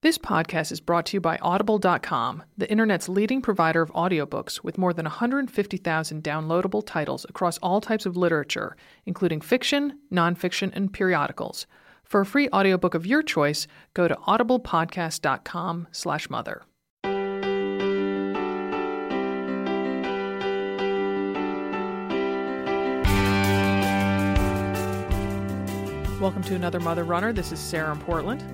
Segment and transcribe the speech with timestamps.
[0.00, 4.78] This podcast is brought to you by Audible.com, the internet's leading provider of audiobooks with
[4.78, 11.66] more than 150,000 downloadable titles across all types of literature, including fiction, nonfiction, and periodicals.
[12.04, 16.62] For a free audiobook of your choice, go to audiblepodcast.com slash mother.
[26.20, 27.32] Welcome to another Mother Runner.
[27.32, 28.44] This is Sarah in Portland.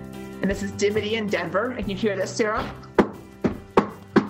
[0.44, 1.70] And this is Dimity in Denver.
[1.70, 2.70] And you hear this, Sarah?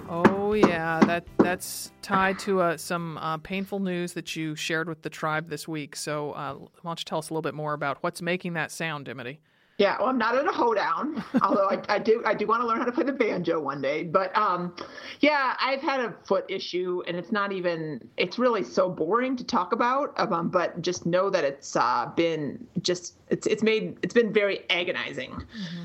[0.08, 5.02] Oh yeah, that that's tied to uh, some uh, painful news that you shared with
[5.02, 5.96] the tribe this week.
[5.96, 8.70] So uh, why don't you tell us a little bit more about what's making that
[8.70, 9.40] sound, Dimity?
[9.78, 12.68] Yeah, well, I'm not in a hoedown, although I, I, do I do want to
[12.68, 14.04] learn how to play the banjo one day.
[14.04, 14.72] But um,
[15.18, 19.42] yeah, I've had a foot issue, and it's not even it's really so boring to
[19.42, 20.12] talk about.
[20.16, 24.60] Um, but just know that it's uh, been just it's it's made it's been very
[24.70, 25.32] agonizing.
[25.32, 25.82] Mm-hmm.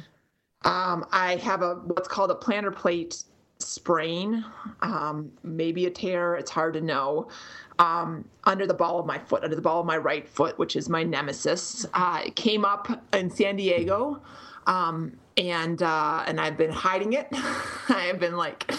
[0.64, 3.24] Um, I have a what's called a plantar plate
[3.60, 4.44] sprain,
[4.82, 6.36] um, maybe a tear.
[6.36, 7.30] It's hard to know.
[7.78, 10.76] Um, under the ball of my foot, under the ball of my right foot, which
[10.76, 11.86] is my nemesis.
[11.94, 14.22] Uh, it came up in San Diego.
[14.68, 17.28] Um, and uh, and I've been hiding it.
[17.90, 18.72] I've been like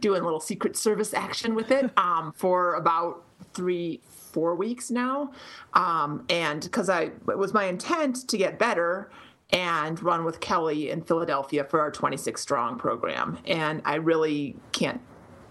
[0.00, 5.32] doing a little Secret Service action with it um, for about three, four weeks now.
[5.74, 9.10] Um, and because I it was my intent to get better,
[9.50, 13.38] and run with Kelly in Philadelphia for our 26 Strong program.
[13.46, 15.00] And I really can't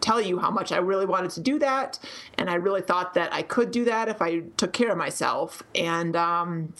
[0.01, 1.99] tell you how much I really wanted to do that.
[2.37, 5.63] And I really thought that I could do that if I took care of myself.
[5.73, 6.73] And, um,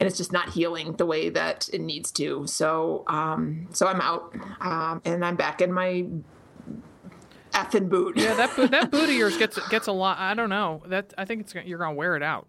[0.00, 2.46] and it's just not healing the way that it needs to.
[2.46, 6.06] So, um, so I'm out, um, and I'm back in my
[7.52, 8.16] effing boot.
[8.16, 10.18] Yeah, that boot, that boot of yours gets gets a lot.
[10.18, 10.82] I don't know.
[10.86, 12.46] That I think it's you're gonna wear it out.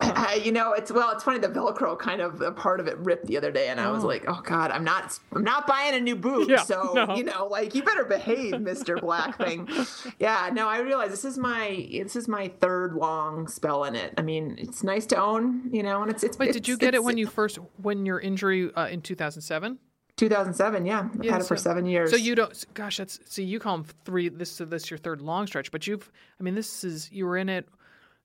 [0.44, 1.40] You know, it's well, it's funny.
[1.40, 4.04] The Velcro kind of a part of it ripped the other day, and I was
[4.04, 4.06] oh.
[4.06, 7.16] like, "Oh God, I'm not, I'm not buying a new boot." Yeah, so no.
[7.16, 9.68] you know, like you better behave, Mister Black Thing.
[10.20, 14.14] yeah, no, I realize this is my this is my third long spell in it.
[14.16, 16.38] I mean, it's nice to own, you know, and it's it's.
[16.38, 19.78] Wait, it's, did you get it when you first when your injury uh, in 2007?
[20.16, 22.10] 2007, yeah, I've yeah, had it for seven years.
[22.10, 24.28] So you don't, gosh, that's see, you call them three.
[24.28, 27.38] This is this your third long stretch, but you've, I mean, this is you were
[27.38, 27.66] in it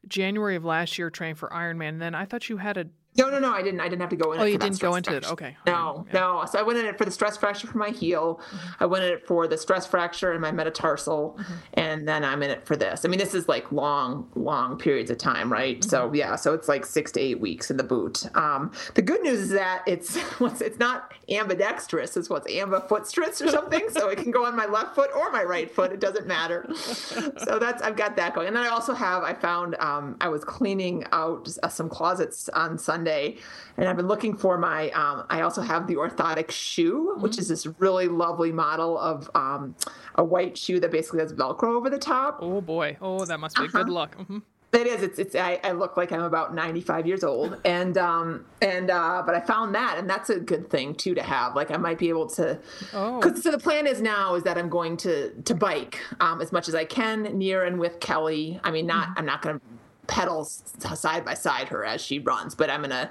[0.07, 1.89] January of last year training for Ironman.
[1.89, 3.53] And then I thought you had a no, no, no.
[3.53, 3.79] I didn't.
[3.79, 4.41] I didn't have to go in.
[4.41, 5.29] Oh, you didn't go into fracture.
[5.29, 5.31] it.
[5.31, 5.57] Okay.
[5.65, 6.13] No, yeah.
[6.13, 6.45] no.
[6.51, 8.41] So I went in it for the stress fracture for my heel.
[8.43, 8.83] Mm-hmm.
[8.83, 11.53] I went in it for the stress fracture in my metatarsal, mm-hmm.
[11.75, 13.05] and then I'm in it for this.
[13.05, 15.79] I mean, this is like long, long periods of time, right?
[15.79, 15.89] Mm-hmm.
[15.89, 18.25] So yeah, so it's like six to eight weeks in the boot.
[18.35, 20.17] Um, the good news is that it's
[20.61, 22.17] it's not ambidextrous.
[22.17, 23.89] It's what's ambifootstress or something.
[23.91, 25.93] so it can go on my left foot or my right foot.
[25.93, 26.67] It doesn't matter.
[26.75, 30.27] so that's I've got that going, and then I also have I found um, I
[30.27, 33.37] was cleaning out uh, some closets on Sunday Sunday,
[33.77, 34.89] and I've been looking for my.
[34.91, 37.21] Um, I also have the orthotic shoe, mm-hmm.
[37.21, 39.75] which is this really lovely model of um,
[40.15, 42.39] a white shoe that basically has Velcro over the top.
[42.41, 42.97] Oh boy!
[43.01, 43.83] Oh, that must be uh-huh.
[43.83, 44.17] good luck.
[44.17, 44.39] Mm-hmm.
[44.73, 45.03] It is.
[45.03, 45.19] It's.
[45.19, 45.35] It's.
[45.35, 49.39] I, I, look like I'm about 95 years old, and um, and uh, but I
[49.39, 51.55] found that, and that's a good thing too to have.
[51.55, 52.59] Like I might be able to.
[52.93, 53.21] Oh.
[53.35, 56.67] So the plan is now is that I'm going to to bike um, as much
[56.67, 58.59] as I can near and with Kelly.
[58.63, 59.09] I mean, not.
[59.09, 59.19] Mm-hmm.
[59.19, 59.65] I'm not going to
[60.07, 60.63] pedals
[60.95, 63.09] side by side her as she runs, but I'm gonna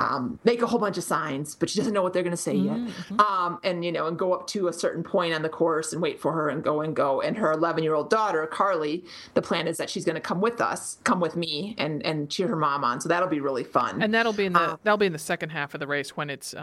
[0.00, 2.56] um, make a whole bunch of signs, but she doesn't know what they're to say
[2.56, 2.86] mm-hmm.
[2.86, 3.20] yet.
[3.20, 6.00] Um, and you know, and go up to a certain point on the course and
[6.00, 7.20] wait for her and go and go.
[7.20, 10.60] And her 11 year old daughter, Carly, the plan is that she's to come with
[10.60, 13.00] us, come with me, and and cheer her mom on.
[13.00, 14.02] So that'll be really fun.
[14.02, 16.16] And that'll be in the um, that'll be in the second half of the race
[16.16, 16.54] when it's.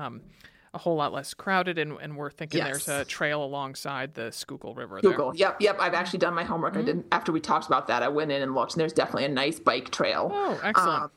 [0.73, 2.85] A whole lot less crowded, and, and we're thinking yes.
[2.85, 5.00] there's a trail alongside the Schuylkill River.
[5.00, 5.39] Schuylkill, there.
[5.39, 5.78] yep, yep.
[5.79, 6.73] I've actually done my homework.
[6.73, 6.81] Mm-hmm.
[6.81, 8.03] I didn't after we talked about that.
[8.03, 10.30] I went in and looked, and there's definitely a nice bike trail.
[10.33, 11.03] Oh, excellent.
[11.03, 11.12] Um,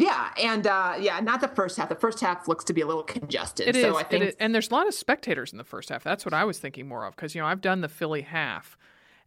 [0.00, 1.88] yeah, and uh, yeah, not the first half.
[1.88, 3.68] The first half looks to be a little congested.
[3.68, 6.04] It so is, I think, and there's a lot of spectators in the first half.
[6.04, 8.77] That's what I was thinking more of because you know I've done the Philly half,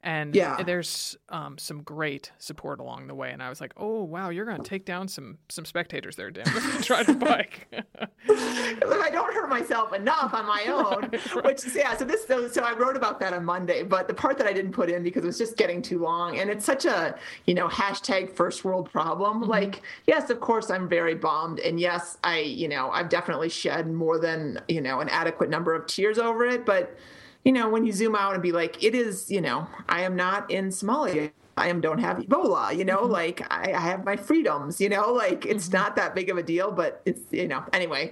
[0.03, 0.63] and yeah.
[0.63, 3.31] there's um, some great support along the way.
[3.31, 6.31] And I was like, oh wow, you're going to take down some some spectators there,
[6.31, 6.45] Dan.
[6.81, 7.67] Try to bike.
[8.29, 11.43] I don't hurt myself enough on my own.
[11.43, 14.37] Which yeah, so this so, so I wrote about that on Monday, but the part
[14.39, 16.85] that I didn't put in because it was just getting too long, and it's such
[16.85, 17.15] a
[17.45, 19.41] you know hashtag first world problem.
[19.41, 19.51] Mm-hmm.
[19.51, 23.91] Like yes, of course I'm very bummed, and yes, I you know I've definitely shed
[23.91, 26.97] more than you know an adequate number of tears over it, but
[27.43, 30.15] you know, when you zoom out and be like, it is, you know, I am
[30.15, 33.11] not in Somalia I am don't have Ebola, you know, mm-hmm.
[33.11, 35.77] like I, I, have my freedoms, you know, like it's mm-hmm.
[35.77, 38.11] not that big of a deal, but it's you know anyway.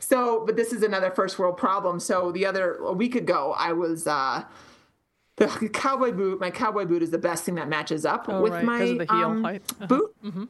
[0.00, 2.00] So, but this is another first world problem.
[2.00, 4.06] So the other a week ago, I was.
[4.06, 4.44] uh
[5.36, 8.52] the cowboy boot, my cowboy boot is the best thing that matches up oh, with
[8.52, 9.62] right, my the heel um, height.
[9.70, 9.86] Uh-huh.
[9.86, 10.14] boot.
[10.22, 10.44] Mm-hmm.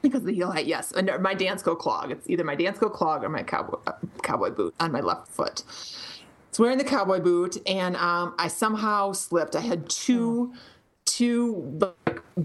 [0.00, 0.90] Because of the heel height, yes.
[0.92, 2.10] And my Dansko clog.
[2.10, 3.92] It's either my Dansko clog or my cowboy uh,
[4.22, 5.64] cowboy boot on my left foot.
[6.52, 9.56] It's wearing the cowboy boot, and um, I somehow slipped.
[9.56, 10.52] I had two,
[11.06, 11.80] two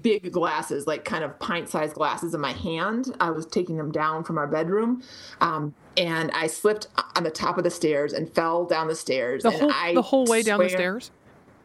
[0.01, 3.13] big glasses, like kind of pint-sized glasses, in my hand.
[3.19, 5.03] I was taking them down from our bedroom,
[5.41, 6.87] um, and I slipped
[7.17, 9.43] on the top of the stairs and fell down the stairs.
[9.43, 11.11] The whole, the whole way swear, down the stairs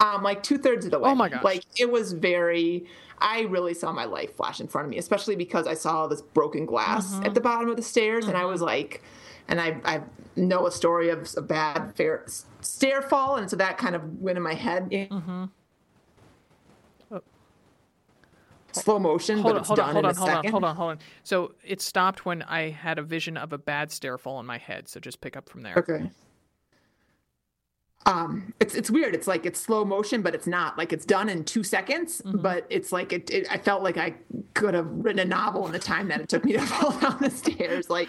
[0.03, 1.11] um, like two thirds of the way.
[1.11, 1.45] Oh my gosh!
[1.45, 2.85] Like it was very.
[3.21, 6.21] I really saw my life flash in front of me, especially because I saw this
[6.21, 7.27] broken glass mm-hmm.
[7.27, 8.31] at the bottom of the stairs, mm-hmm.
[8.31, 8.67] and I was mm-hmm.
[8.67, 9.03] like,
[9.47, 10.01] and I I
[10.37, 12.27] know a story of a bad fair,
[12.61, 14.91] stair fall, and so that kind of went in my head.
[14.91, 15.45] Mm-hmm.
[18.73, 20.47] Slow motion, hold but on, it's hold done on, hold in on, a hold second.
[20.47, 20.99] on, hold on, hold on.
[21.25, 24.57] So it stopped when I had a vision of a bad stair fall in my
[24.57, 24.89] head.
[24.89, 25.75] So just pick up from there.
[25.77, 26.09] Okay
[28.07, 31.29] um it's it's weird it's like it's slow motion but it's not like it's done
[31.29, 32.39] in two seconds mm-hmm.
[32.39, 34.15] but it's like it, it, i felt like i
[34.55, 37.19] could have written a novel in the time that it took me to fall down
[37.21, 38.09] the stairs like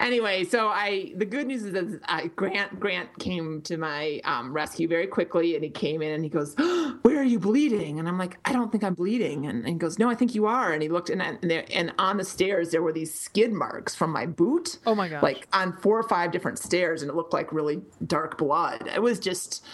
[0.00, 4.52] anyway, so I the good news is that I, Grant Grant came to my um,
[4.52, 7.98] rescue very quickly, and he came in and he goes, oh, "Where are you bleeding?"
[7.98, 10.34] And I'm like, "I don't think I'm bleeding." And, and he goes, "No, I think
[10.34, 13.12] you are." And he looked, and and, there, and on the stairs there were these
[13.12, 14.78] skid marks from my boot.
[14.86, 15.22] Oh my god!
[15.22, 18.88] Like on four or five different stairs, and it looked like really dark blood.
[18.94, 19.64] It was just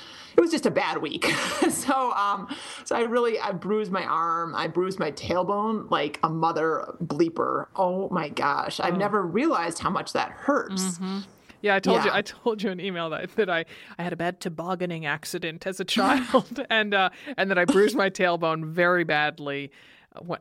[0.40, 1.26] it was just a bad week.
[1.70, 2.48] so um
[2.84, 7.66] so I really I bruised my arm, I bruised my tailbone like a mother bleeper.
[7.76, 8.80] Oh my gosh.
[8.80, 8.98] I've oh.
[8.98, 10.82] never realized how much that hurts.
[10.82, 11.18] Mm-hmm.
[11.62, 12.04] Yeah, I told yeah.
[12.06, 12.10] you.
[12.12, 13.66] I told you an email that, that I,
[13.98, 17.94] I had a bad tobogganing accident as a child, and uh, and that I bruised
[17.94, 19.70] my tailbone very badly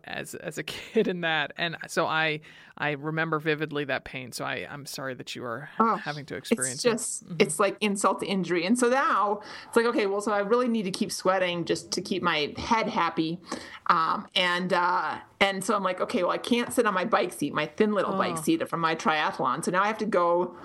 [0.06, 2.40] as as a kid in that and so i
[2.80, 6.36] i remember vividly that pain so i i'm sorry that you are oh, having to
[6.36, 7.26] experience it's just it.
[7.26, 7.36] mm-hmm.
[7.40, 10.68] it's like insult to injury and so now it's like okay well so i really
[10.68, 13.40] need to keep sweating just to keep my head happy
[13.88, 17.34] um, and uh, and so i'm like okay well i can't sit on my bike
[17.34, 18.18] seat my thin little oh.
[18.18, 20.56] bike seat from my triathlon so now i have to go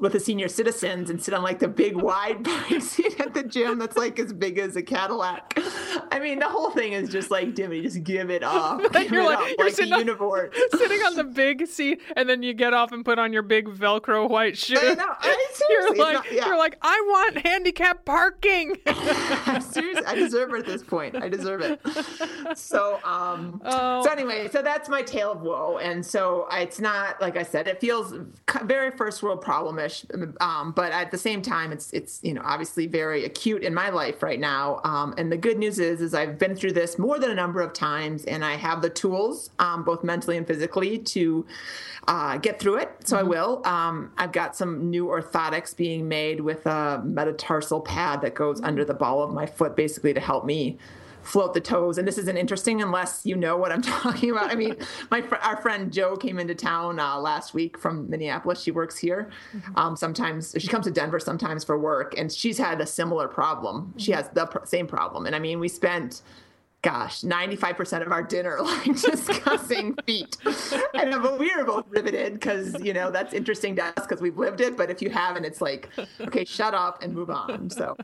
[0.00, 3.42] with the senior citizens and sit on like the big wide bike seat at the
[3.42, 5.58] gym that's like as big as a Cadillac.
[6.10, 8.80] I mean, the whole thing is just like, Dimmy, just give it up.
[8.92, 11.55] Give you're it like, up, you're like sitting, on, sitting on the big
[12.16, 14.76] and then you get off and put on your big Velcro white shoe.
[14.78, 15.06] I know.
[15.08, 16.46] I, you're like, not, yeah.
[16.46, 18.76] you're like, I want handicap parking.
[19.60, 21.16] seriously, I deserve it at this point.
[21.16, 21.80] I deserve it.
[22.56, 24.04] So, um, oh.
[24.04, 27.68] so anyway, so that's my tale of woe, and so it's not like I said,
[27.68, 28.14] it feels
[28.64, 30.04] very first world problemish,
[30.40, 33.90] um, but at the same time, it's it's you know obviously very acute in my
[33.90, 34.80] life right now.
[34.84, 37.60] Um, and the good news is, is I've been through this more than a number
[37.60, 41.45] of times, and I have the tools, um, both mentally and physically, to
[42.08, 42.90] uh, get through it.
[43.04, 43.26] So mm-hmm.
[43.26, 43.66] I will.
[43.66, 48.84] Um, I've got some new orthotics being made with a metatarsal pad that goes under
[48.84, 50.78] the ball of my foot, basically to help me
[51.26, 51.98] float the toes.
[51.98, 54.50] And this isn't interesting unless you know what I'm talking about.
[54.50, 54.76] I mean,
[55.10, 58.62] my fr- our friend Joe came into town uh, last week from Minneapolis.
[58.62, 59.30] She works here.
[59.52, 59.78] Mm-hmm.
[59.78, 63.92] Um, sometimes she comes to Denver sometimes for work, and she's had a similar problem.
[63.96, 65.26] She has the pr- same problem.
[65.26, 66.22] And I mean, we spent
[66.86, 70.36] gosh, 95% of our dinner like discussing feet.
[70.94, 74.38] And but we were both riveted because, you know, that's interesting to us because we've
[74.38, 74.76] lived it.
[74.76, 77.70] But if you haven't, it's like, okay, shut up and move on.
[77.70, 77.96] So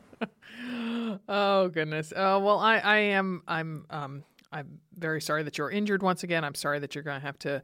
[1.29, 2.11] oh goodness.
[2.11, 3.43] Uh, well, I, I am.
[3.47, 3.85] I'm.
[3.89, 6.43] Um, I'm very sorry that you're injured once again.
[6.43, 7.63] I'm sorry that you're going to have to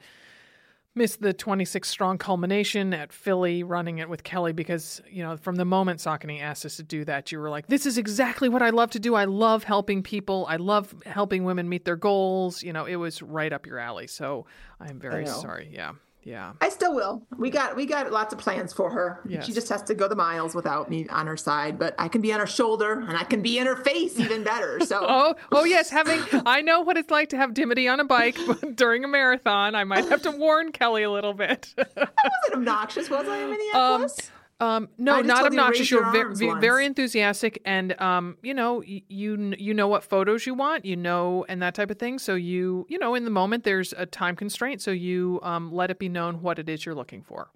[0.99, 5.55] miss the 26 strong culmination at Philly running it with Kelly because, you know, from
[5.55, 8.61] the moment Saucony asked us to do that, you were like, this is exactly what
[8.61, 9.15] I love to do.
[9.15, 10.45] I love helping people.
[10.49, 12.61] I love helping women meet their goals.
[12.61, 14.07] You know, it was right up your alley.
[14.07, 14.45] So
[14.79, 15.69] I'm very sorry.
[15.71, 15.93] Yeah.
[16.23, 16.53] Yeah.
[16.61, 17.23] I still will.
[17.37, 19.21] We got we got lots of plans for her.
[19.27, 19.45] Yes.
[19.45, 22.21] She just has to go the miles without me on her side, but I can
[22.21, 24.79] be on her shoulder and I can be in her face even better.
[24.81, 28.03] So Oh, oh yes, having I know what it's like to have Dimity on a
[28.05, 28.37] bike
[28.75, 29.75] during a marathon.
[29.75, 31.73] I might have to warn Kelly a little bit.
[31.77, 34.19] I wasn't obnoxious, was I in Minneapolis?
[34.19, 34.25] Um,
[34.59, 35.89] um, no, not obnoxious.
[35.89, 40.53] You are very, very enthusiastic, and um, you know, you you know what photos you
[40.53, 42.19] want, you know, and that type of thing.
[42.19, 45.89] So you you know, in the moment, there's a time constraint, so you um, let
[45.91, 47.51] it be known what it is you're looking for.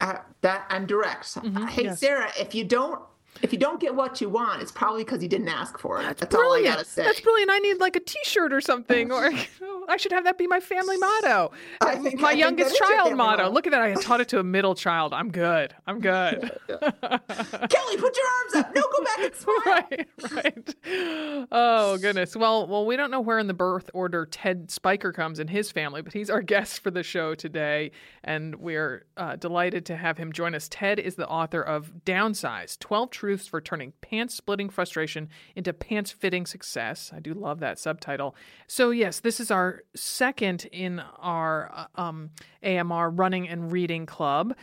[0.00, 1.24] Uh, that I'm direct.
[1.34, 2.00] Mm-hmm, hey, yes.
[2.00, 3.00] Sarah, if you don't
[3.42, 6.04] if you don't get what you want, it's probably because you didn't ask for it.
[6.04, 7.02] That's, That's all I gotta say.
[7.02, 7.50] That's brilliant.
[7.50, 9.30] I need like a T-shirt or something, or
[9.88, 11.50] I should have that be my family motto.
[11.80, 13.50] I think, my I youngest child motto.
[13.50, 13.82] Look at that.
[13.82, 15.12] I taught it to a middle child.
[15.12, 15.74] I'm good.
[15.86, 16.58] I'm good.
[16.68, 18.74] Kelly, put your arms up.
[18.74, 19.56] No, go back and smile.
[19.66, 21.46] right, right.
[21.52, 22.36] Oh goodness.
[22.36, 25.70] Well, well, we don't know where in the birth order Ted Spiker comes in his
[25.70, 27.90] family, but he's our guest for the show today,
[28.22, 30.68] and we're uh, delighted to have him join us.
[30.70, 37.10] Ted is the author of Downsize: Twelve Truths for Turning Pants-Splitting Frustration into Pants-Fitting Success.
[37.10, 38.36] I do love that subtitle.
[38.66, 44.54] So yes, this is our second in our uh, um, AMR Running and Reading Club.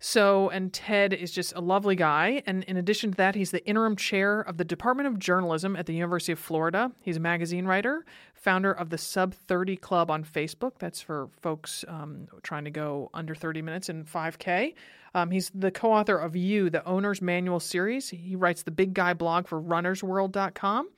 [0.00, 2.42] So, and Ted is just a lovely guy.
[2.44, 5.86] And in addition to that, he's the interim chair of the Department of Journalism at
[5.86, 6.92] the University of Florida.
[7.00, 10.72] He's a magazine writer, founder of the Sub 30 Club on Facebook.
[10.78, 14.74] That's for folks um, trying to go under 30 minutes in 5K.
[15.14, 18.10] Um, he's the co author of You, the Owner's Manual series.
[18.10, 20.88] He writes the Big Guy blog for runnersworld.com.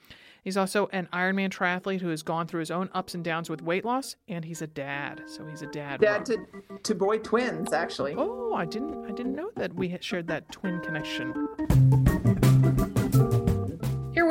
[0.43, 3.63] He's also an Ironman triathlete who has gone through his own ups and downs with
[3.63, 5.23] weight loss, and he's a dad.
[5.27, 6.01] So he's a dad.
[6.01, 6.39] Dad to,
[6.83, 8.15] to boy twins, actually.
[8.19, 12.02] Oh, I didn't I didn't know that we shared that twin connection.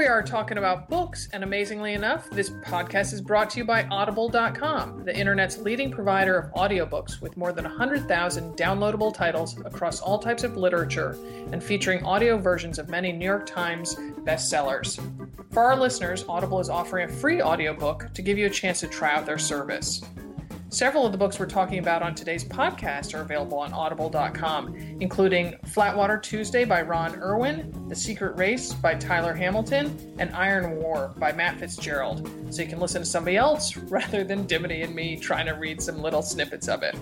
[0.01, 3.83] We are talking about books, and amazingly enough, this podcast is brought to you by
[3.83, 10.17] Audible.com, the internet's leading provider of audiobooks with more than 100,000 downloadable titles across all
[10.17, 11.15] types of literature
[11.51, 13.93] and featuring audio versions of many New York Times
[14.25, 14.99] bestsellers.
[15.51, 18.87] For our listeners, Audible is offering a free audiobook to give you a chance to
[18.87, 20.01] try out their service.
[20.71, 25.55] Several of the books we're talking about on today's podcast are available on audible.com, including
[25.65, 31.33] Flatwater Tuesday by Ron Irwin, The Secret Race by Tyler Hamilton, and Iron War by
[31.33, 32.25] Matt Fitzgerald.
[32.53, 35.81] So you can listen to somebody else rather than Dimity and me trying to read
[35.81, 36.95] some little snippets of it.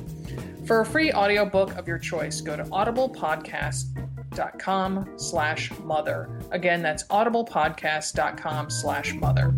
[0.65, 6.41] For a free audiobook of your choice, go to audiblepodcast.com slash mother.
[6.49, 9.53] Again, that's audiblepodcast.com slash mother.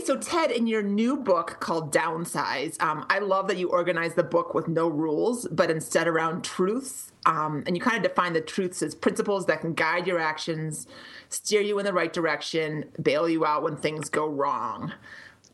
[0.00, 4.14] Okay, so Ted, in your new book called Downsize, um, I love that you organize
[4.14, 7.12] the book with no rules, but instead around truths.
[7.26, 10.86] Um, and you kind of define the truths as principles that can guide your actions,
[11.28, 14.94] steer you in the right direction, bail you out when things go wrong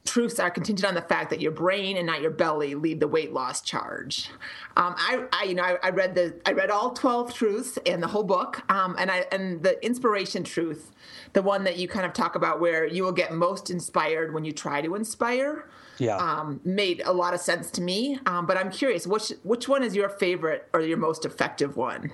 [0.07, 3.09] truths are contingent on the fact that your brain and not your belly lead the
[3.09, 4.31] weight loss charge.
[4.77, 8.03] Um, I, I, you know, I, I, read the, I read all twelve truths and
[8.03, 10.93] the whole book, um, and I, and the inspiration truth,
[11.33, 14.45] the one that you kind of talk about, where you will get most inspired when
[14.45, 15.69] you try to inspire.
[15.99, 18.19] Yeah, um, made a lot of sense to me.
[18.27, 22.11] Um, but I'm curious, which which one is your favorite or your most effective one?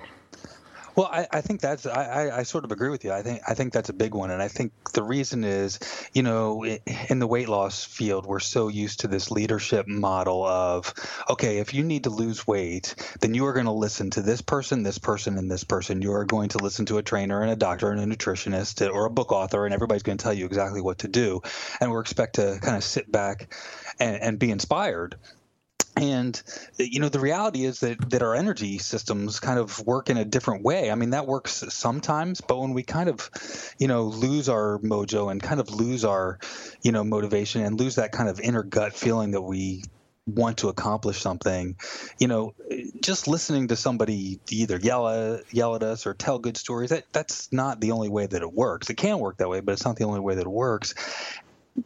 [0.95, 3.13] Well, I, I think that's I, I, sort of agree with you.
[3.13, 5.79] I think I think that's a big one, and I think the reason is,
[6.13, 10.93] you know, in the weight loss field, we're so used to this leadership model of,
[11.31, 14.43] okay, if you need to lose weight, then you are going to listen to this
[14.43, 16.03] person, this person, and this person.
[16.03, 19.07] You are going to listen to a trainer and a doctor and a nutritionist or
[19.07, 21.41] a book author, and everybody's going to tell you exactly what to do,
[21.81, 23.55] and we're expect to kind of sit back
[23.99, 25.17] and, and be inspired
[25.97, 26.43] and
[26.79, 30.25] you know the reality is that that our energy systems kind of work in a
[30.25, 30.91] different way.
[30.91, 33.31] I mean that works sometimes but when we kind of
[33.79, 36.39] you know lose our mojo and kind of lose our
[36.83, 39.85] you know motivation and lose that kind of inner gut feeling that we
[40.27, 41.77] want to accomplish something
[42.21, 42.55] you know
[43.01, 47.05] just listening to somebody either yell at, yell at us or tell good stories that
[47.13, 48.89] that's not the only way that it works.
[48.89, 50.95] It can work that way but it's not the only way that it works.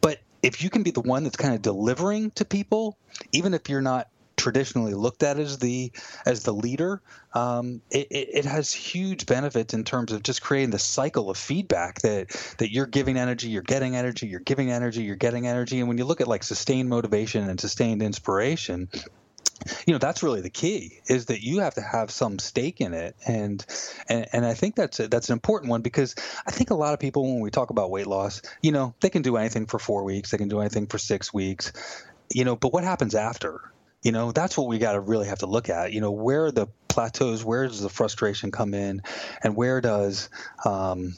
[0.01, 2.97] But if you can be the one that's kind of delivering to people,
[3.33, 5.91] even if you're not traditionally looked at as the
[6.25, 7.01] as the leader,
[7.33, 11.99] um, it, it, has huge benefits in terms of just creating the cycle of feedback
[12.01, 15.79] that that you're giving energy, you're getting energy, you're giving energy, you're getting energy.
[15.79, 18.87] And when you look at like sustained motivation and sustained inspiration,
[19.85, 22.93] you know that's really the key is that you have to have some stake in
[22.93, 23.15] it.
[23.25, 23.65] And
[24.07, 26.93] and, and i think that's a, that's an important one because i think a lot
[26.93, 29.79] of people when we talk about weight loss you know they can do anything for
[29.79, 31.71] four weeks they can do anything for six weeks
[32.33, 33.61] you know but what happens after?
[34.03, 35.91] You know that's what we got to really have to look at.
[35.93, 39.01] You know where are the plateaus where does the frustration come in
[39.43, 40.29] and where does
[40.65, 41.15] um,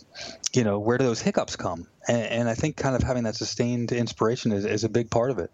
[0.53, 1.87] you know where do those hiccups come?
[2.07, 5.31] And, and, i think kind of having that sustained inspiration is, is a big part
[5.31, 5.51] of it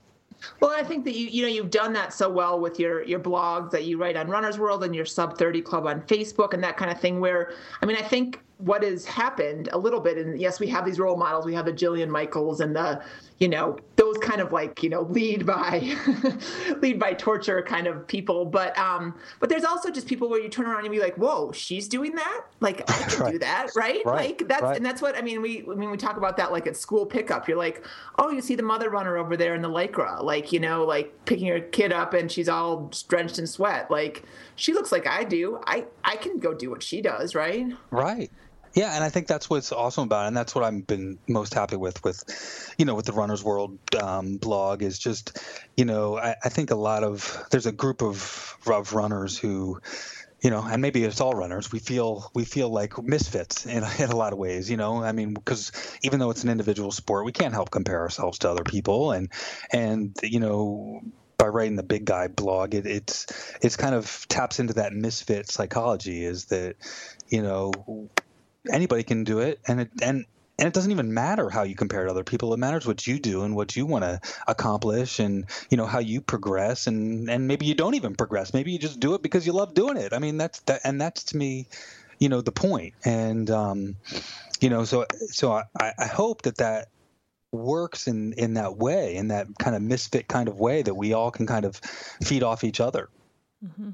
[0.59, 3.19] well, I think that you you know you've done that so well with your your
[3.19, 6.63] blogs that you write on Runner's World and your Sub 30 Club on Facebook and
[6.63, 7.19] that kind of thing.
[7.19, 10.85] Where I mean, I think what has happened a little bit, and yes, we have
[10.85, 11.45] these role models.
[11.45, 13.03] We have the Jillian Michaels and the
[13.39, 15.95] you know those kind of like you know lead by
[16.81, 20.47] lead by torture kind of people but um but there's also just people where you
[20.47, 23.31] turn around and be like whoa she's doing that like i can right.
[23.33, 24.05] do that right?
[24.05, 24.39] right?
[24.39, 24.77] like that's right.
[24.77, 27.05] and that's what i mean we i mean we talk about that like at school
[27.05, 27.85] pickup you're like
[28.19, 31.13] oh you see the mother runner over there in the lycra like you know like
[31.25, 34.23] picking her kid up and she's all drenched in sweat like
[34.55, 38.31] she looks like i do i i can go do what she does right right
[38.75, 41.53] yeah, and I think that's what's awesome about it, and that's what I've been most
[41.53, 45.39] happy with, with, you know, with the Runner's World um, blog is just,
[45.77, 49.79] you know, I, I, think a lot of there's a group of of runners who,
[50.41, 51.71] you know, and maybe it's all runners.
[51.71, 55.01] We feel we feel like misfits in, in a lot of ways, you know.
[55.01, 55.71] I mean, because
[56.03, 59.31] even though it's an individual sport, we can't help compare ourselves to other people, and
[59.71, 61.01] and you know
[61.37, 63.27] by writing the big guy blog it, it's
[63.61, 66.75] it's kind of taps into that misfit psychology is that
[67.27, 67.73] you know
[68.71, 70.25] anybody can do it, and it and
[70.57, 72.53] and it doesn't even matter how you compare to other people.
[72.53, 75.99] It matters what you do and what you want to accomplish, and you know how
[75.99, 78.53] you progress, and and maybe you don't even progress.
[78.53, 80.13] Maybe you just do it because you love doing it.
[80.13, 81.67] I mean, that's that, and that's to me,
[82.19, 82.93] you know, the point.
[83.03, 83.97] And um,
[84.61, 86.87] you know, so so I, I hope that that
[87.51, 91.13] works in in that way, in that kind of misfit kind of way that we
[91.13, 91.77] all can kind of
[92.23, 93.09] feed off each other.
[93.65, 93.91] Mm-hmm.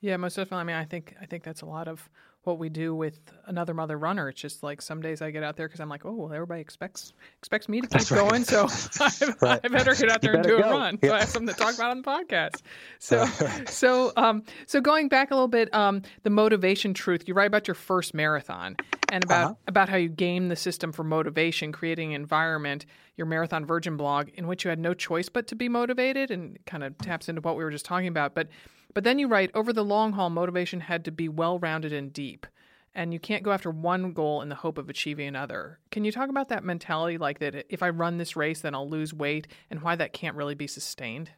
[0.00, 0.60] Yeah, most definitely.
[0.60, 2.10] I mean, I think I think that's a lot of
[2.46, 4.28] what we do with another mother runner.
[4.28, 6.60] It's just like some days I get out there because I'm like, oh, well, everybody
[6.60, 8.20] expects expects me to keep right.
[8.20, 8.66] going, so
[9.00, 9.60] I, right.
[9.64, 10.68] I, better get out there and do go.
[10.68, 10.98] a run.
[11.02, 11.08] Yeah.
[11.08, 12.62] So I have something to talk about on the podcast.
[12.98, 13.26] So,
[13.66, 17.28] so, um, so going back a little bit, um, the motivation truth.
[17.28, 18.76] You write about your first marathon
[19.12, 19.54] and about uh-huh.
[19.68, 22.86] about how you game the system for motivation, creating an environment.
[23.16, 26.58] Your marathon virgin blog in which you had no choice but to be motivated, and
[26.66, 28.48] kind of taps into what we were just talking about, but
[28.94, 32.12] but then you write over the long haul, motivation had to be well rounded and
[32.12, 32.46] deep.
[32.94, 35.80] And you can't go after one goal in the hope of achieving another.
[35.90, 38.88] Can you talk about that mentality, like that if I run this race, then I'll
[38.88, 41.30] lose weight, and why that can't really be sustained?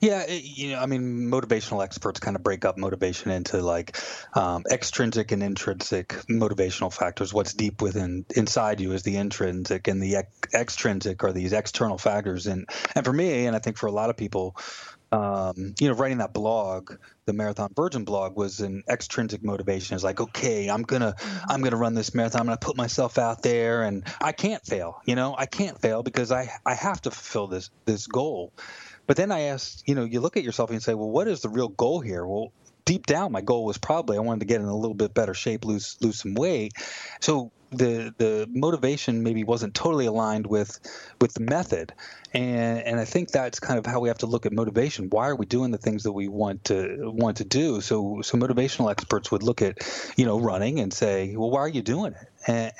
[0.00, 3.98] Yeah, you know, I mean, motivational experts kind of break up motivation into like
[4.34, 7.32] um, extrinsic and intrinsic motivational factors.
[7.32, 11.98] What's deep within inside you is the intrinsic, and the ex- extrinsic are these external
[11.98, 12.46] factors.
[12.46, 14.56] And and for me, and I think for a lot of people,
[15.14, 19.94] um, you know, writing that blog, the Marathon Virgin blog, was an extrinsic motivation.
[19.94, 21.50] It's like, okay, I'm gonna, mm-hmm.
[21.50, 22.40] I'm gonna run this marathon.
[22.40, 25.00] I'm gonna put myself out there, and I can't fail.
[25.06, 28.52] You know, I can't fail because I, I have to fulfill this, this goal.
[29.06, 31.28] But then I asked, you know, you look at yourself and you say, well, what
[31.28, 32.26] is the real goal here?
[32.26, 32.52] Well,
[32.84, 35.34] deep down, my goal was probably I wanted to get in a little bit better
[35.34, 36.72] shape, lose, lose some weight.
[37.20, 40.78] So the the motivation maybe wasn't totally aligned with
[41.20, 41.92] with the method.
[42.32, 45.08] And and I think that's kind of how we have to look at motivation.
[45.10, 47.80] Why are we doing the things that we want to want to do?
[47.80, 49.78] So so motivational experts would look at
[50.16, 52.28] you know running and say well why are you doing it?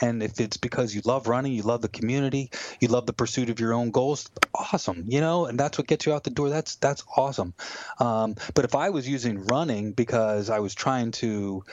[0.01, 3.49] And, if it's because you love running you love the community you love the pursuit
[3.49, 6.51] of your own goals awesome you know and that's what gets you out the door.
[6.51, 7.55] That's that's awesome.
[7.99, 11.64] Um, but if I was using running because I was trying to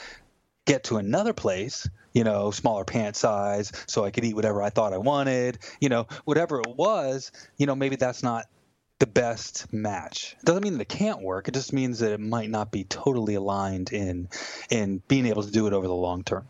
[0.66, 4.70] get to another place, you know, smaller pant size, so I could eat whatever I
[4.70, 8.46] thought I wanted, you know, whatever it was, you know, maybe that's not
[9.00, 10.36] the best match.
[10.40, 11.48] It doesn't mean that it can't work.
[11.48, 14.30] It just means that it might not be totally aligned in
[14.70, 16.48] in being able to do it over the long term.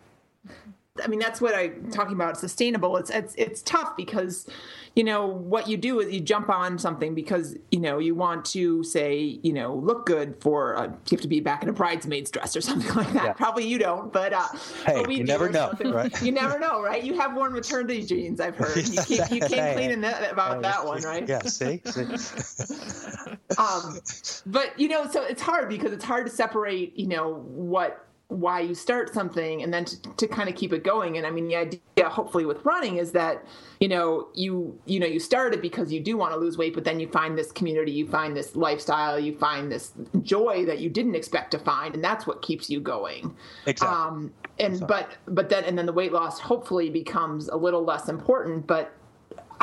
[1.03, 2.37] I mean, that's what I'm talking about.
[2.37, 2.97] Sustainable.
[2.97, 4.47] It's it's it's tough because,
[4.95, 8.45] you know, what you do is you jump on something because you know you want
[8.45, 11.73] to say you know look good for a, you have to be back in a
[11.73, 13.23] bridesmaid's dress or something like that.
[13.23, 13.33] Yeah.
[13.33, 14.47] Probably you don't, but uh,
[14.85, 16.21] hey, but we you never know, right?
[16.21, 17.03] You never know, right?
[17.03, 18.39] You have worn maternity jeans.
[18.39, 21.27] I've heard you keep you came clean that, about that one, right?
[21.27, 21.41] Yeah.
[21.41, 21.81] See.
[21.85, 22.01] see?
[23.57, 23.99] um,
[24.45, 26.97] but you know, so it's hard because it's hard to separate.
[26.97, 30.85] You know what why you start something and then to, to kind of keep it
[30.85, 33.45] going and i mean the idea hopefully with running is that
[33.81, 36.85] you know you you know you started because you do want to lose weight but
[36.85, 39.91] then you find this community you find this lifestyle you find this
[40.21, 44.33] joy that you didn't expect to find and that's what keeps you going exactly um,
[44.59, 44.87] and exactly.
[45.25, 48.93] but but then and then the weight loss hopefully becomes a little less important but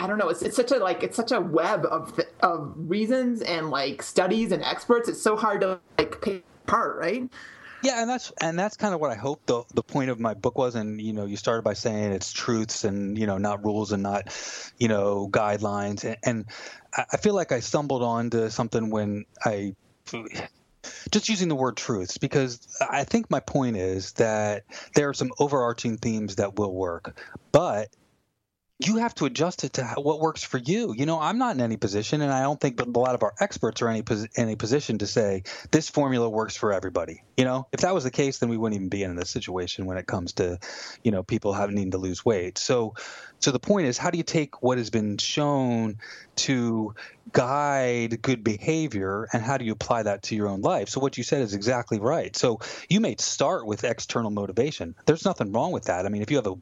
[0.00, 0.28] I don't know.
[0.28, 4.52] It's, it's such a like it's such a web of of reasons and like studies
[4.52, 5.09] and experts.
[5.09, 7.28] It's so hard to like pick apart, right?
[7.82, 10.34] Yeah, and that's and that's kind of what I hope the the point of my
[10.34, 10.74] book was.
[10.74, 14.02] And you know, you started by saying it's truths and you know not rules and
[14.02, 14.34] not
[14.78, 16.04] you know guidelines.
[16.04, 16.44] And, and
[16.96, 19.74] I feel like I stumbled onto something when I
[21.10, 24.64] just using the word truths because I think my point is that
[24.94, 27.18] there are some overarching themes that will work,
[27.52, 27.88] but
[28.80, 30.94] you have to adjust it to what works for you.
[30.96, 33.24] You know, I'm not in any position, and I don't think but a lot of
[33.24, 34.04] our experts are any
[34.36, 37.22] any position to say this formula works for everybody.
[37.36, 39.86] You know, if that was the case, then we wouldn't even be in this situation
[39.86, 40.58] when it comes to,
[41.02, 42.56] you know, people having needing to lose weight.
[42.56, 42.94] So,
[43.40, 45.98] so the point is, how do you take what has been shown
[46.36, 46.94] to
[47.32, 50.88] guide good behavior, and how do you apply that to your own life?
[50.88, 52.34] So what you said is exactly right.
[52.36, 54.94] So you may start with external motivation.
[55.04, 56.06] There's nothing wrong with that.
[56.06, 56.54] I mean, if you have a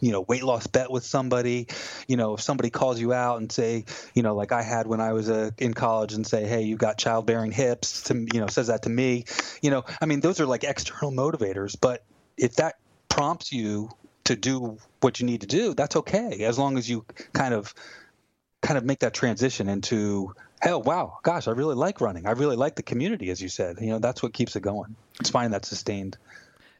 [0.00, 1.66] you know weight loss bet with somebody
[2.08, 5.00] you know if somebody calls you out and say you know like i had when
[5.00, 8.46] i was uh, in college and say hey you got childbearing hips to you know
[8.46, 9.24] says that to me
[9.60, 12.02] you know i mean those are like external motivators but
[12.36, 12.76] if that
[13.08, 13.90] prompts you
[14.24, 17.74] to do what you need to do that's okay as long as you kind of
[18.62, 22.26] kind of make that transition into hell wow gosh i really like running.
[22.26, 23.76] I really like the community as you said.
[23.80, 24.96] You know that's what keeps it going.
[25.20, 26.16] It's finding that sustained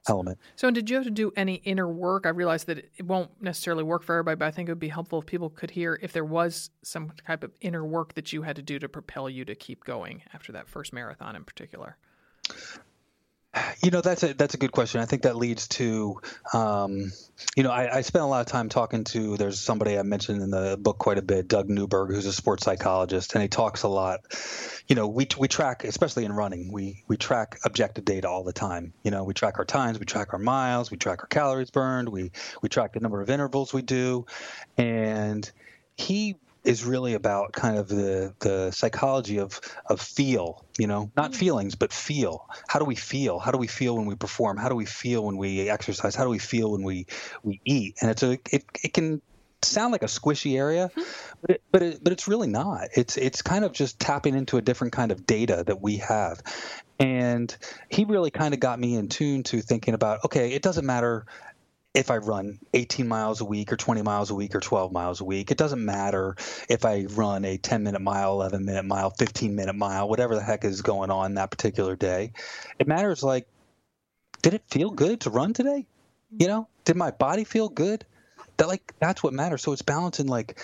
[0.08, 0.38] element.
[0.56, 2.26] So, and did you have to do any inner work?
[2.26, 4.88] I realize that it won't necessarily work for everybody, but I think it would be
[4.88, 8.42] helpful if people could hear if there was some type of inner work that you
[8.42, 11.96] had to do to propel you to keep going after that first marathon in particular.
[13.82, 15.00] You know, that's a that's a good question.
[15.00, 16.20] I think that leads to,
[16.52, 17.12] um,
[17.56, 19.36] you know, I, I spent a lot of time talking to.
[19.36, 22.64] There's somebody I mentioned in the book quite a bit, Doug Newburg, who's a sports
[22.64, 24.20] psychologist, and he talks a lot.
[24.88, 28.52] You know, we we track, especially in running, we we track objective data all the
[28.52, 28.92] time.
[29.04, 32.08] You know, we track our times, we track our miles, we track our calories burned,
[32.08, 34.26] we we track the number of intervals we do,
[34.76, 35.48] and
[35.96, 41.31] he is really about kind of the the psychology of of feel you know not
[41.31, 41.38] mm-hmm.
[41.40, 42.48] feelings but feel.
[42.68, 43.38] How do we feel?
[43.38, 44.57] How do we feel when we perform?
[44.57, 46.14] How do we feel when we exercise?
[46.14, 47.07] How do we feel when we
[47.42, 47.96] we eat?
[48.00, 49.20] And it's a it, it can
[49.62, 51.03] sound like a squishy area mm-hmm.
[51.40, 52.88] but it, but it, but it's really not.
[52.94, 56.42] It's it's kind of just tapping into a different kind of data that we have.
[57.00, 57.55] And
[57.88, 61.27] he really kind of got me in tune to thinking about okay it doesn't matter
[61.94, 65.20] if I run 18 miles a week or 20 miles a week or 12 miles
[65.20, 65.52] a week.
[65.52, 66.35] It doesn't matter
[66.68, 70.42] if I run a 10 minute mile, 11 minute mile, 15 minute mile, whatever the
[70.42, 72.33] heck is going on that particular day.
[72.80, 73.46] It matters like,
[74.42, 75.87] did it feel good to run today?
[76.37, 78.04] You know, did my body feel good?
[78.57, 79.62] That like that's what matters.
[79.62, 80.59] So it's balancing like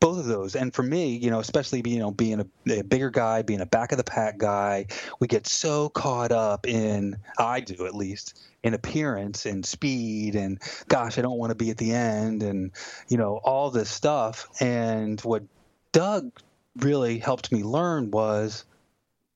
[0.00, 0.56] both of those.
[0.56, 3.66] And for me, you know, especially you know being a, a, bigger guy, being a
[3.66, 4.86] back of the pack guy,
[5.20, 10.60] we get so caught up in I do at least in appearance and speed and
[10.88, 12.72] gosh, I don't want to be at the end and
[13.08, 14.48] you know all this stuff.
[14.60, 15.44] And what
[15.92, 16.30] Doug
[16.76, 18.64] really helped me learn was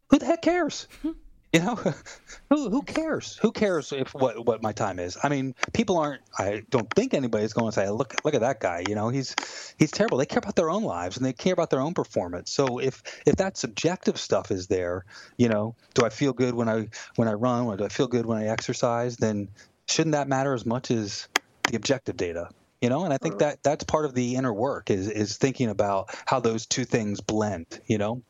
[0.08, 0.88] who the heck cares?
[1.52, 1.74] You know,
[2.50, 3.36] who who cares?
[3.42, 5.18] Who cares if what what my time is?
[5.22, 6.22] I mean, people aren't.
[6.38, 9.36] I don't think anybody's going to say, "Look, look at that guy." You know, he's
[9.78, 10.18] he's terrible.
[10.18, 12.52] They care about their own lives and they care about their own performance.
[12.52, 15.04] So if if that subjective stuff is there,
[15.38, 17.66] you know, do I feel good when I when I run?
[17.66, 19.16] Or do I feel good when I exercise?
[19.18, 19.48] Then
[19.88, 21.28] shouldn't that matter as much as
[21.66, 22.48] the objective data?
[22.82, 25.70] You know and i think that that's part of the inner work is is thinking
[25.70, 28.22] about how those two things blend you know?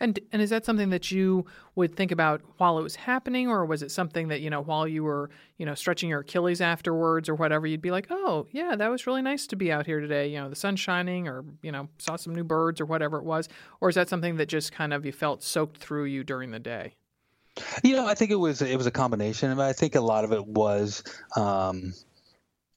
[0.00, 3.64] And and is that something that you would think about while it was happening or
[3.64, 7.28] was it something that you know while you were you know stretching your achilles afterwards
[7.28, 10.00] or whatever you'd be like oh yeah that was really nice to be out here
[10.00, 13.18] today you know the sun's shining or you know saw some new birds or whatever
[13.18, 13.48] it was
[13.80, 16.58] or is that something that just kind of you felt soaked through you during the
[16.58, 16.94] day?
[17.82, 19.58] You know, I think it was it was a combination.
[19.58, 21.02] I think a lot of it was
[21.36, 21.94] um,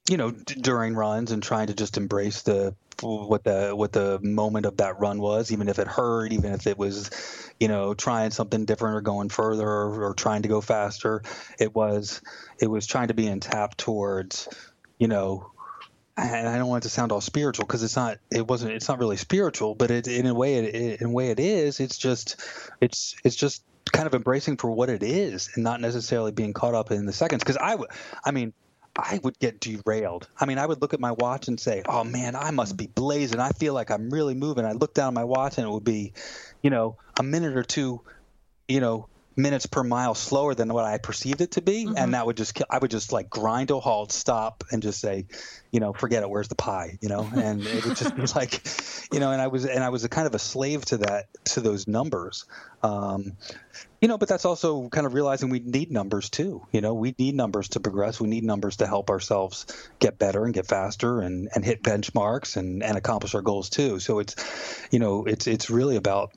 [0.09, 4.19] you know d- during runs and trying to just embrace the what the what the
[4.21, 7.09] moment of that run was even if it hurt even if it was
[7.59, 11.21] you know trying something different or going further or, or trying to go faster
[11.59, 12.21] it was
[12.59, 14.49] it was trying to be in tap towards
[14.97, 15.51] you know
[16.17, 18.17] and I don't want it to sound all spiritual because it's not.
[18.29, 18.73] It wasn't.
[18.73, 21.79] It's not really spiritual, but it, in a way, it, in a way, it is.
[21.79, 22.35] It's just,
[22.81, 26.75] it's, it's just kind of embracing for what it is, and not necessarily being caught
[26.75, 27.41] up in the seconds.
[27.41, 27.77] Because I,
[28.25, 28.53] I mean,
[28.99, 30.27] I would get derailed.
[30.39, 32.87] I mean, I would look at my watch and say, "Oh man, I must be
[32.87, 33.39] blazing.
[33.39, 35.83] I feel like I'm really moving." I look down at my watch and it would
[35.83, 36.13] be,
[36.61, 38.01] you know, a minute or two,
[38.67, 39.07] you know,
[39.39, 41.97] minutes per mile slower than what I perceived it to be, mm-hmm.
[41.97, 44.99] and that would just I would just like grind to a halt, stop, and just
[44.99, 45.25] say,
[45.71, 46.29] you know, forget it.
[46.29, 46.97] Where's the pie?
[47.01, 48.61] You know, and it would just be like,
[49.11, 51.27] you know, and I was and I was a kind of a slave to that
[51.45, 52.45] to those numbers.
[52.83, 53.33] Um,
[54.01, 56.65] you know, but that's also kind of realizing we need numbers too.
[56.71, 58.19] You know, we need numbers to progress.
[58.19, 59.65] We need numbers to help ourselves
[59.99, 63.99] get better and get faster and, and hit benchmarks and, and accomplish our goals too.
[63.99, 64.35] So it's,
[64.91, 66.31] you know, it's it's really about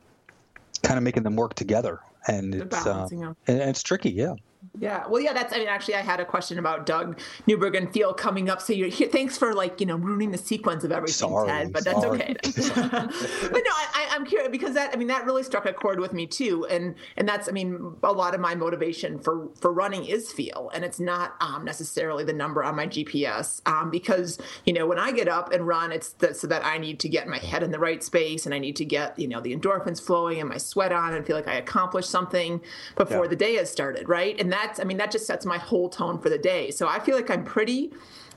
[0.82, 4.34] kind of making them work together and it's uh, and, it's tricky, yeah.
[4.78, 5.06] Yeah.
[5.06, 8.14] Well, yeah, that's, I mean, actually, I had a question about Doug Newburg and Feel
[8.14, 8.62] coming up.
[8.62, 9.08] So you're here.
[9.08, 12.20] Thanks for like, you know, ruining the sequence of everything, sorry, Ted, but that's sorry.
[12.22, 12.34] okay.
[12.42, 16.14] but no, I, I'm curious because that, I mean, that really struck a chord with
[16.14, 16.66] me too.
[16.70, 20.70] And, and that's, I mean, a lot of my motivation for, for running is feel.
[20.74, 24.98] And it's not um, necessarily the number on my GPS um, because, you know, when
[24.98, 27.62] I get up and run, it's the, so that I need to get my head
[27.62, 30.48] in the right space and I need to get, you know, the endorphins flowing and
[30.48, 32.62] my sweat on and feel like I accomplished something
[32.96, 33.28] before Yeah.
[33.28, 34.08] the day has started.
[34.08, 34.40] Right.
[34.40, 36.70] And that's, I mean, that just sets my whole tone for the day.
[36.70, 37.92] So I feel like I'm pretty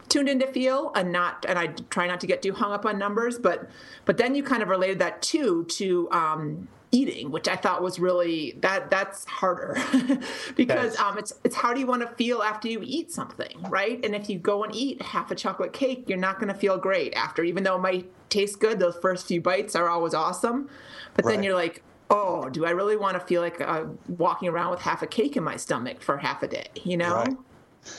[0.09, 2.99] tuned into feel and not and I try not to get too hung up on
[2.99, 3.67] numbers but
[4.05, 7.97] but then you kind of related that too to um eating which I thought was
[7.97, 9.75] really that that's harder
[10.55, 10.99] because Yes.
[10.99, 14.13] um it's it's how do you want to feel after you eat something right and
[14.13, 17.11] if you go and eat half a chocolate cake you're not going to feel great
[17.15, 20.69] after even though it might taste good those first few bites are always awesome
[21.15, 24.72] but then you're like oh do I really want to feel like uh, walking around
[24.72, 27.36] with half a cake in my stomach for half a day you know Right.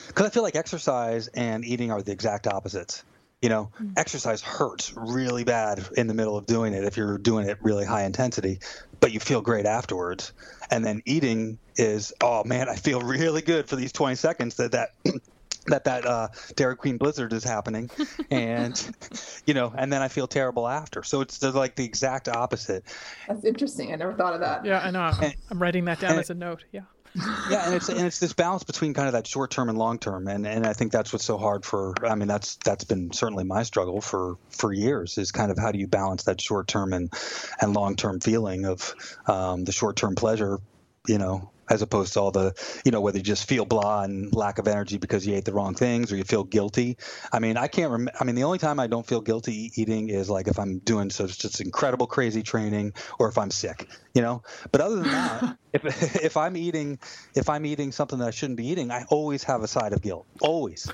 [0.09, 3.05] because I feel like exercise and eating are the exact opposites.
[3.43, 7.47] You know, exercise hurts really bad in the middle of doing it if you're doing
[7.47, 8.61] it really high intensity,
[8.99, 10.33] but you feel great afterwards.
[10.71, 14.73] And then eating is, oh man, I feel really good for these 20 seconds that
[14.73, 14.89] that.
[15.69, 17.91] That that uh, Dairy Queen Blizzard is happening,
[18.31, 18.97] and
[19.47, 21.03] you know, and then I feel terrible after.
[21.03, 22.85] So it's they're like the exact opposite.
[23.27, 25.13] that's interesting I never thought of that Yeah, I know.
[25.51, 26.65] I'm writing that down as a note.
[26.73, 26.83] Yeah.
[27.51, 29.99] yeah and it's and it's this balance between kind of that short term and long
[29.99, 33.11] term and and i think that's what's so hard for i mean that's that's been
[33.11, 36.69] certainly my struggle for for years is kind of how do you balance that short
[36.69, 37.11] term and
[37.61, 38.95] and long term feeling of
[39.27, 40.59] um, the short term pleasure
[41.09, 42.53] you know as opposed to all the
[42.85, 45.53] you know whether you just feel blah and lack of energy because you ate the
[45.53, 46.97] wrong things or you feel guilty.
[47.33, 50.09] I mean i can't rem- i mean the only time i don't feel guilty eating
[50.09, 54.23] is like if i'm doing such just incredible crazy training or if i'm sick you
[54.23, 54.43] know?
[54.73, 56.99] But other than that if if i'm eating
[57.35, 60.01] if i'm eating something that i shouldn't be eating i always have a side of
[60.01, 60.27] guilt.
[60.41, 60.91] Always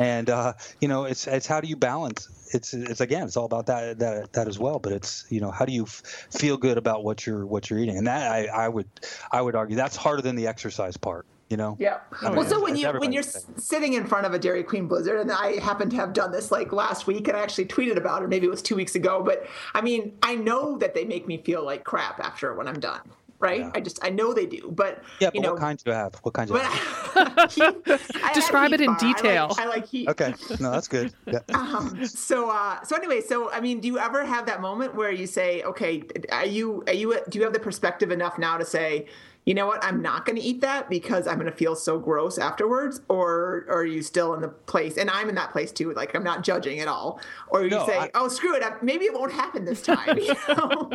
[0.00, 3.44] and uh, you know it's it's how do you balance it's it's again it's all
[3.44, 6.56] about that that that as well but it's you know how do you f- feel
[6.56, 8.88] good about what you're what you're eating and that I, I would
[9.30, 11.98] I would argue that's harder than the exercise part you know Yeah.
[12.22, 13.42] Oh, well, so when you when you're thing.
[13.56, 16.52] sitting in front of a Dairy Queen Blizzard, and I happen to have done this
[16.52, 18.28] like last week, and I actually tweeted about it.
[18.28, 21.42] Maybe it was two weeks ago, but I mean, I know that they make me
[21.42, 23.00] feel like crap after when I'm done.
[23.40, 23.60] Right?
[23.60, 23.70] Yeah.
[23.74, 25.96] I just I know they do, but yeah but you know, what kind do you
[25.96, 28.98] have what kind do you have Heat- Describe it in bar.
[29.00, 29.56] I like- detail.
[29.58, 30.08] I like, heat.
[30.10, 31.38] okay no that's good yeah.
[31.54, 35.10] Um, so uh, so anyway, so I mean, do you ever have that moment where
[35.10, 38.64] you say, okay, are you are you do you have the perspective enough now to
[38.64, 39.06] say,
[39.46, 41.98] you know what, I'm not going to eat that because I'm going to feel so
[41.98, 44.96] gross afterwards, or, or are you still in the place?
[44.96, 45.92] And I'm in that place too.
[45.94, 47.20] Like I'm not judging at all.
[47.48, 50.18] Or you No, say, I- oh screw it, maybe it won't happen this time.
[50.18, 50.90] You know?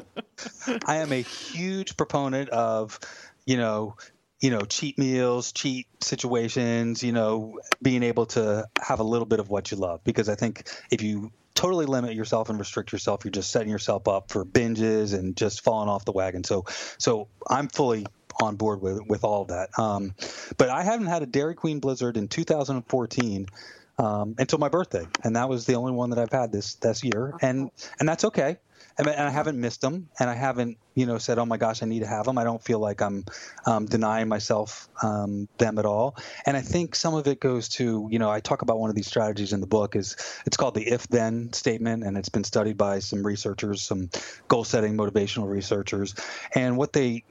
[0.85, 2.99] I am a huge proponent of,
[3.45, 3.95] you know,
[4.41, 9.39] you know, cheat meals, cheat situations, you know, being able to have a little bit
[9.39, 10.03] of what you love.
[10.03, 14.07] Because I think if you totally limit yourself and restrict yourself, you're just setting yourself
[14.07, 16.43] up for binges and just falling off the wagon.
[16.43, 16.65] So,
[16.99, 18.05] so I'm fully
[18.39, 19.69] on board with with all of that.
[19.77, 20.13] Um,
[20.57, 23.47] but I haven't had a Dairy Queen Blizzard in 2014
[23.97, 27.03] um, until my birthday, and that was the only one that I've had this this
[27.03, 27.69] year, and
[27.99, 28.57] and that's okay.
[28.97, 31.85] And, I haven't missed them, and I haven't, you know, said, "Oh my gosh, I
[31.85, 33.25] need to have them." I don't feel like I'm
[33.65, 36.15] um, denying myself um, them at all.
[36.45, 38.95] And I think some of it goes to, you know, I talk about one of
[38.95, 42.77] these strategies in the book is it's called the if-then statement, and it's been studied
[42.77, 44.09] by some researchers, some
[44.47, 46.15] goal-setting motivational researchers,
[46.53, 47.25] and what they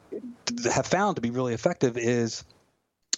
[0.72, 2.44] have found to be really effective is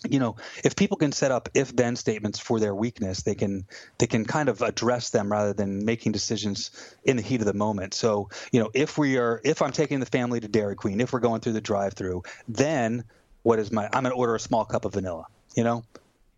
[0.08, 3.66] you know if people can set up if then statements for their weakness they can
[3.98, 6.70] they can kind of address them rather than making decisions
[7.04, 7.94] in the heat of the moment.
[7.94, 11.12] So you know if we are if i'm taking the family to dairy queen if
[11.12, 13.04] we're going through the drive through then
[13.42, 15.84] what is my i'm going to order a small cup of vanilla you know?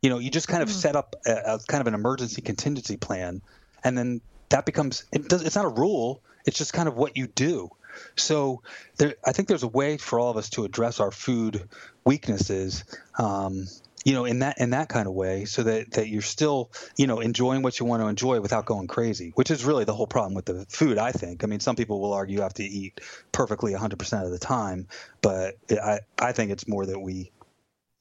[0.01, 0.73] You know you just kind of mm.
[0.73, 3.43] set up a, a kind of an emergency contingency plan
[3.83, 7.17] and then that becomes it does, it's not a rule it's just kind of what
[7.17, 7.69] you do
[8.17, 8.63] so
[8.97, 11.69] there, I think there's a way for all of us to address our food
[12.05, 12.85] weaknesses,
[13.19, 13.67] um,
[14.05, 17.07] you know, in that in that kind of way, so that that you're still, you
[17.07, 20.07] know, enjoying what you want to enjoy without going crazy, which is really the whole
[20.07, 20.99] problem with the food.
[20.99, 21.45] I think.
[21.45, 23.01] I mean, some people will argue you have to eat
[23.33, 24.89] perfectly 100% of the time,
[25.21, 27.33] but I I think it's more that we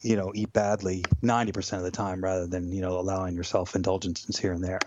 [0.01, 4.37] you know eat badly 90% of the time rather than you know allowing yourself indulgences
[4.37, 4.79] here and there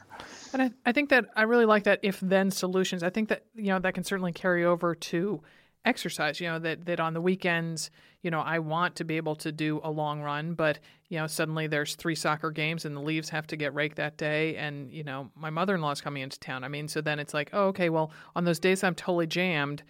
[0.52, 3.02] And I, I think that I really like that if then solutions.
[3.02, 5.42] I think that, you know, that can certainly carry over to
[5.84, 7.90] exercise, you know, that, that on the weekends,
[8.22, 11.26] you know, I want to be able to do a long run, but, you know,
[11.26, 14.56] suddenly there's three soccer games and the leaves have to get raked that day.
[14.56, 16.64] And, you know, my mother in law's coming into town.
[16.64, 19.82] I mean, so then it's like, oh, okay, well, on those days I'm totally jammed,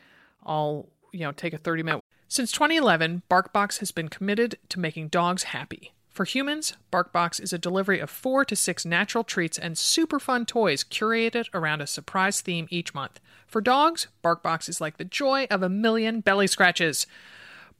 [0.44, 2.05] I'll, you know, take a 30 minute.
[2.29, 5.92] Since 2011, BarkBox has been committed to making dogs happy.
[6.20, 10.44] For humans, BarkBox is a delivery of four to six natural treats and super fun
[10.44, 13.20] toys curated around a surprise theme each month.
[13.46, 17.06] For dogs, BarkBox is like the joy of a million belly scratches.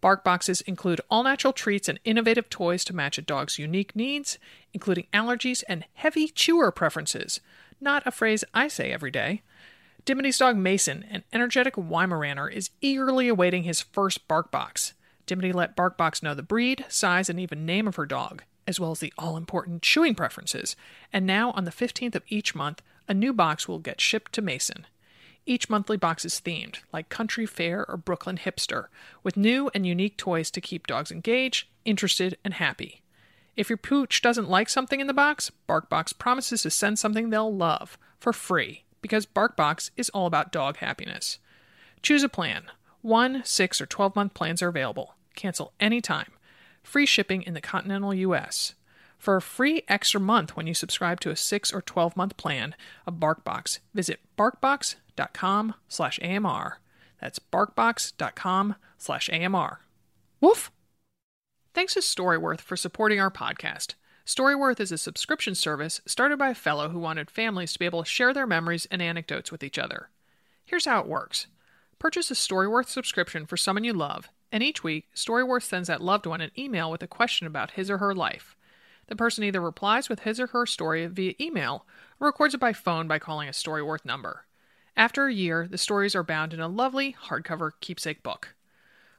[0.01, 4.39] Bark boxes include all natural treats and innovative toys to match a dog's unique needs,
[4.73, 7.41] including allergies and heavy chewer preferences.
[7.79, 9.43] Not a phrase I say every day.
[10.07, 14.95] Dimity's dog Mason, an energetic Weimaraner, is eagerly awaiting his first bark box.
[15.31, 18.91] Dimity let BarkBox know the breed, size, and even name of her dog, as well
[18.91, 20.75] as the all important chewing preferences.
[21.13, 24.43] And now, on the 15th of each month, a new box will get shipped to
[24.43, 24.89] Mason.
[25.47, 28.87] Each monthly box is themed, like country fair or Brooklyn hipster,
[29.23, 33.01] with new and unique toys to keep dogs engaged, interested, and happy.
[33.55, 37.55] If your pooch doesn't like something in the box, BarkBox promises to send something they'll
[37.55, 41.39] love for free because BarkBox is all about dog happiness.
[42.03, 42.65] Choose a plan.
[43.01, 45.15] One, six, or 12 month plans are available.
[45.35, 46.33] Cancel anytime.
[46.83, 48.75] Free shipping in the continental U.S.
[49.19, 52.75] For a free extra month when you subscribe to a 6 or 12 month plan
[53.07, 56.81] of BarkBox, visit barkbox.com slash AMR.
[57.21, 59.81] That's barkbox.com slash AMR.
[60.41, 60.71] Woof!
[61.75, 63.95] Thanks to Storyworth for supporting our podcast.
[64.25, 68.03] Storyworth is a subscription service started by a fellow who wanted families to be able
[68.03, 70.09] to share their memories and anecdotes with each other.
[70.65, 71.47] Here's how it works
[71.99, 76.27] purchase a Storyworth subscription for someone you love, and each week, Storyworth sends that loved
[76.27, 78.57] one an email with a question about his or her life.
[79.07, 81.85] The person either replies with his or her story via email
[82.21, 84.47] or records it by phone by calling a Storyworth number.
[84.97, 88.55] After a year, the stories are bound in a lovely hardcover keepsake book.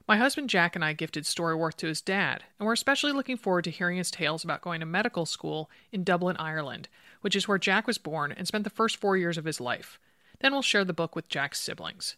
[0.07, 3.63] My husband Jack and I gifted Storyworth to his dad, and we're especially looking forward
[3.65, 6.89] to hearing his tales about going to medical school in Dublin, Ireland,
[7.21, 9.99] which is where Jack was born and spent the first four years of his life.
[10.39, 12.15] Then we'll share the book with Jack's siblings.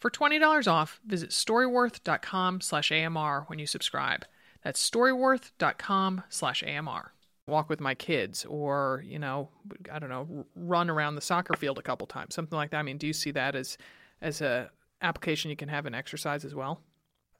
[0.00, 4.24] For $20 off, visit storyworth.com slash AMR when you subscribe.
[4.64, 7.12] That's storyworth.com slash AMR.
[7.46, 9.50] Walk with my kids or, you know,
[9.92, 12.78] I don't know, run around the soccer field a couple times, something like that.
[12.78, 13.76] I mean, do you see that as
[14.22, 14.70] as a
[15.02, 16.80] application you can have in exercise as well?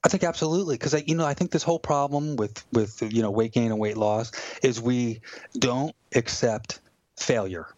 [0.03, 3.31] I think absolutely because you know I think this whole problem with with you know
[3.31, 5.21] weight gain and weight loss is we
[5.59, 6.81] don't accept
[7.17, 7.69] failure.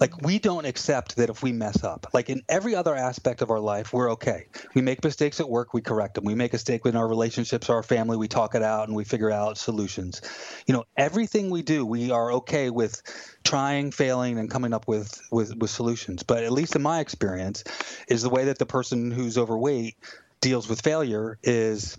[0.00, 3.50] Like we don't accept that if we mess up, like in every other aspect of
[3.50, 4.46] our life, we're okay.
[4.74, 6.24] We make mistakes at work, we correct them.
[6.24, 9.04] We make a mistake in our relationships, our family, we talk it out and we
[9.04, 10.22] figure out solutions.
[10.66, 13.02] You know, everything we do, we are okay with
[13.44, 16.22] trying, failing, and coming up with with, with solutions.
[16.22, 17.64] But at least in my experience,
[18.08, 19.96] is the way that the person who's overweight
[20.40, 21.98] deals with failure is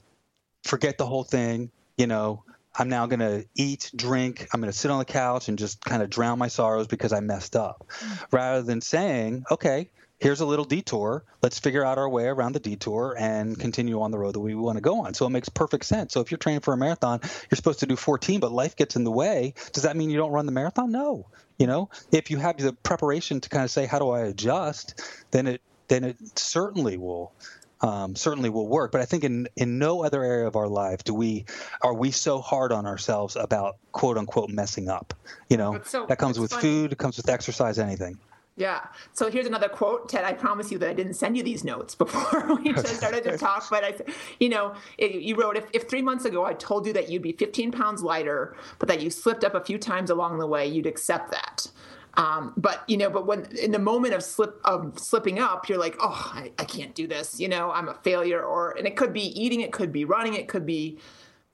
[0.64, 2.44] forget the whole thing, you know,
[2.76, 5.84] I'm now going to eat, drink, I'm going to sit on the couch and just
[5.84, 7.86] kind of drown my sorrows because I messed up.
[8.00, 8.26] Mm.
[8.32, 11.26] Rather than saying, okay, here's a little detour.
[11.42, 14.56] Let's figure out our way around the detour and continue on the road that we
[14.56, 15.14] want to go on.
[15.14, 16.14] So it makes perfect sense.
[16.14, 18.96] So if you're training for a marathon, you're supposed to do 14, but life gets
[18.96, 19.56] in the way.
[19.74, 20.92] Does that mean you don't run the marathon?
[20.92, 21.28] No.
[21.58, 25.02] You know, if you have the preparation to kind of say, how do I adjust?
[25.32, 27.34] Then it then it certainly will
[27.82, 28.92] um, certainly will work.
[28.92, 31.46] But I think in in no other area of our life do we
[31.82, 35.14] are we so hard on ourselves about quote unquote messing up.
[35.50, 36.62] You know, so, that comes with funny.
[36.62, 38.18] food, it comes with exercise, anything.
[38.58, 38.82] Yeah.
[39.14, 40.26] So here's another quote, Ted.
[40.26, 43.38] I promise you that I didn't send you these notes before we just started to
[43.38, 43.68] talk.
[43.70, 43.94] But I,
[44.40, 47.22] you know, it, you wrote if, if three months ago I told you that you'd
[47.22, 50.68] be 15 pounds lighter, but that you slipped up a few times along the way,
[50.68, 51.68] you'd accept that.
[52.16, 55.78] Um, but you know, but when in the moment of slip of slipping up, you're
[55.78, 57.40] like, oh, I, I can't do this.
[57.40, 58.44] You know, I'm a failure.
[58.44, 60.98] Or and it could be eating, it could be running, it could be.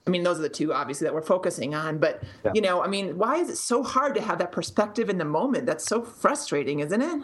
[0.05, 1.97] I mean, those are the two obviously that we're focusing on.
[1.97, 2.51] But yeah.
[2.55, 5.25] you know, I mean, why is it so hard to have that perspective in the
[5.25, 5.65] moment?
[5.65, 7.23] That's so frustrating, isn't it?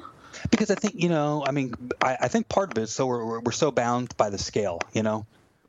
[0.50, 3.08] Because I think you know, I mean, I, I think part of it is so
[3.08, 5.26] we're we're so bound by the scale, you know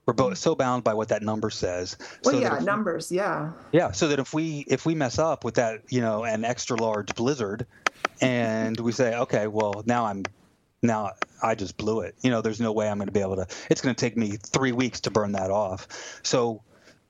[0.07, 0.37] we're both mm.
[0.37, 1.97] so bound by what that number says.
[2.25, 3.53] Well, so yeah, numbers, yeah.
[3.73, 6.77] Yeah, so that if we if we mess up with that, you know, an extra
[6.77, 7.67] large blizzard,
[8.21, 10.25] and we say, okay, well now I'm
[10.83, 11.13] now
[11.43, 12.15] I just blew it.
[12.23, 13.47] You know, there's no way I'm going to be able to.
[13.71, 16.21] It's going to take me three weeks to burn that off.
[16.23, 16.63] So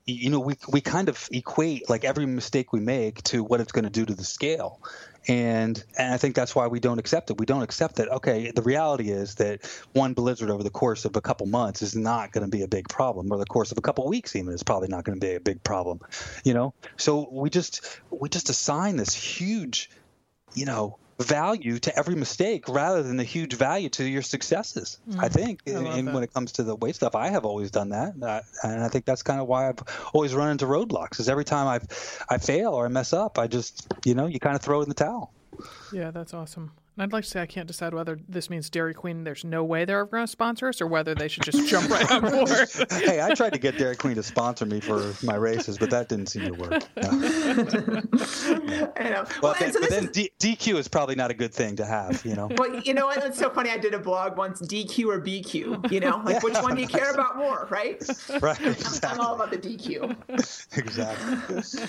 [0.05, 3.71] you know we we kind of equate like every mistake we make to what it's
[3.71, 4.79] going to do to the scale
[5.27, 7.37] and and I think that's why we don't accept it.
[7.37, 8.09] We don't accept that.
[8.09, 11.95] Okay, the reality is that one blizzard over the course of a couple months is
[11.95, 14.53] not going to be a big problem, or the course of a couple weeks even
[14.53, 15.99] is probably not going to be a big problem.
[16.43, 19.89] You know, so we just we just assign this huge,
[20.53, 24.99] you know, value to every mistake rather than the huge value to your successes.
[25.09, 27.71] Mm, I think, I and when it comes to the weight stuff, I have always
[27.71, 29.79] done that, uh, and I think that's kind of why I've
[30.13, 31.19] always run into roadblocks.
[31.19, 34.39] Is every time I I fail or I mess up, I just you know you
[34.39, 35.31] kind of throw in the towel.
[35.93, 36.71] Yeah, that's awesome.
[36.97, 39.25] And I'd like to say I can't decide whether this means Dairy Queen.
[39.25, 42.09] There's no way they're going to sponsor us, or whether they should just jump right
[42.09, 42.69] on board.
[42.89, 46.07] hey, I tried to get Dairy Queen to sponsor me for my races, but that
[46.07, 46.83] didn't seem to work.
[48.65, 48.91] No.
[48.97, 49.25] I know.
[49.41, 50.11] Well, then, so but then is...
[50.11, 52.49] D- DQ is probably not a good thing to have, you know.
[52.57, 53.23] Well, you know what?
[53.23, 53.69] It's so funny.
[53.69, 55.91] I did a blog once: DQ or BQ.
[55.91, 56.39] You know, like yeah.
[56.41, 58.01] which one do you care about more, right?
[58.41, 58.59] Right.
[58.61, 59.09] Exactly.
[59.09, 60.77] I'm, I'm all about the DQ.
[60.77, 61.83] exactly.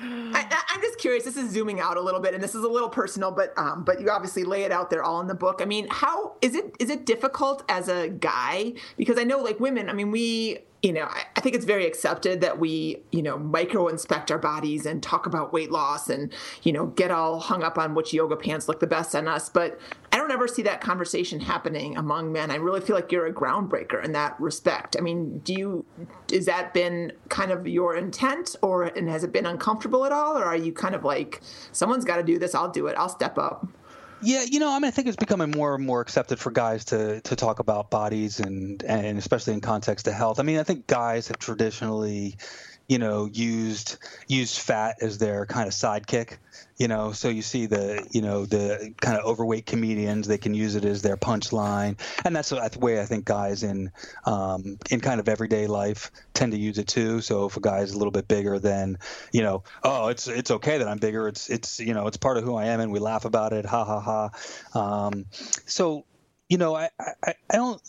[0.00, 1.24] I, am just curious.
[1.24, 3.84] This is zooming out a little bit, and this is a little personal, but um,
[3.84, 5.60] but you obviously lay it out there all in the book.
[5.60, 8.72] I mean, how is it is it difficult as a guy?
[8.96, 11.86] Because I know, like women, I mean, we you know, I, I, think it's very
[11.86, 16.32] accepted that we, you know, micro inspect our bodies and talk about weight loss and,
[16.62, 19.48] you know, get all hung up on which yoga pants look the best on us.
[19.48, 19.80] But
[20.12, 22.52] I don't ever see that conversation happening among men.
[22.52, 24.96] I really feel like you're a groundbreaker in that respect.
[24.96, 25.84] I mean, do you,
[26.30, 30.38] is that been kind of your intent or, and has it been uncomfortable at all?
[30.38, 31.40] Or are you kind of like,
[31.72, 33.66] someone's got to do this, I'll do it, I'll step up?
[34.20, 36.86] Yeah, you know, I mean, I think it's becoming more and more accepted for guys
[36.86, 40.40] to to talk about bodies and and especially in context of health.
[40.40, 42.36] I mean, I think guys have traditionally,
[42.88, 43.96] you know, used
[44.26, 46.38] used fat as their kind of sidekick
[46.78, 50.54] you know so you see the you know the kind of overweight comedians they can
[50.54, 51.98] use it as their punchline.
[52.24, 53.90] And that's the way i think guys in
[54.24, 57.20] um, in kind of everyday life tend to use it too.
[57.20, 58.98] So if a guy's a little bit bigger then
[59.32, 61.28] you know oh it's it's okay that i'm bigger.
[61.28, 63.66] It's it's you know it's part of who i am and we laugh about it.
[63.66, 65.06] Ha ha ha.
[65.06, 65.26] Um,
[65.66, 66.04] so
[66.48, 67.82] you know i i, I don't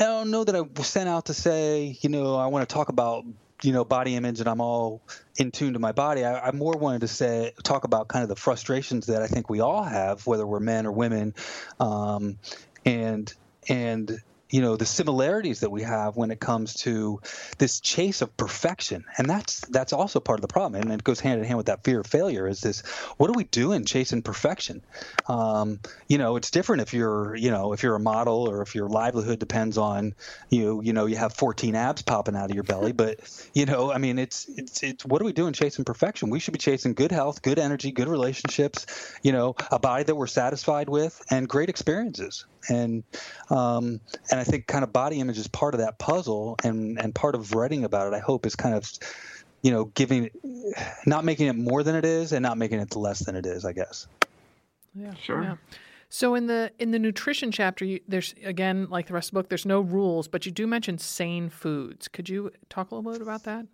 [0.00, 2.72] I don't know that I was sent out to say, you know, I want to
[2.72, 3.24] talk about
[3.62, 5.02] you know body image and I'm all
[5.36, 6.24] in tune to my body.
[6.24, 9.50] I, I, more wanted to say talk about kind of the frustrations that I think
[9.50, 11.34] we all have, whether we're men or women,
[11.80, 12.38] um,
[12.84, 13.32] and
[13.68, 14.20] and
[14.50, 17.20] you know the similarities that we have when it comes to
[17.58, 19.04] this chase of perfection.
[19.16, 20.80] And that's that's also part of the problem.
[20.80, 22.80] And it goes hand in hand with that fear of failure is this
[23.18, 24.82] what are we doing chasing perfection?
[25.28, 28.74] Um, you know it's different if you're you know if you're a model or if
[28.74, 30.14] your livelihood depends on
[30.48, 32.92] you you know you have 14 abs popping out of your belly.
[32.92, 33.20] But
[33.54, 36.30] you know i mean it's it's it's what are we doing chasing perfection?
[36.30, 38.86] We should be chasing good health good energy good relationships
[39.22, 42.46] you know a body that we're satisfied with and great experiences.
[42.68, 43.04] And
[43.50, 47.14] um, and I think kind of body image is part of that puzzle, and and
[47.14, 48.90] part of writing about it, I hope, is kind of
[49.62, 50.30] you know giving,
[51.06, 53.64] not making it more than it is, and not making it less than it is.
[53.64, 54.06] I guess.
[54.94, 55.14] Yeah.
[55.14, 55.42] Sure.
[55.42, 55.56] Yeah.
[56.10, 59.40] So in the in the nutrition chapter, you, there's again like the rest of the
[59.40, 62.08] book, there's no rules, but you do mention sane foods.
[62.08, 63.66] Could you talk a little bit about that?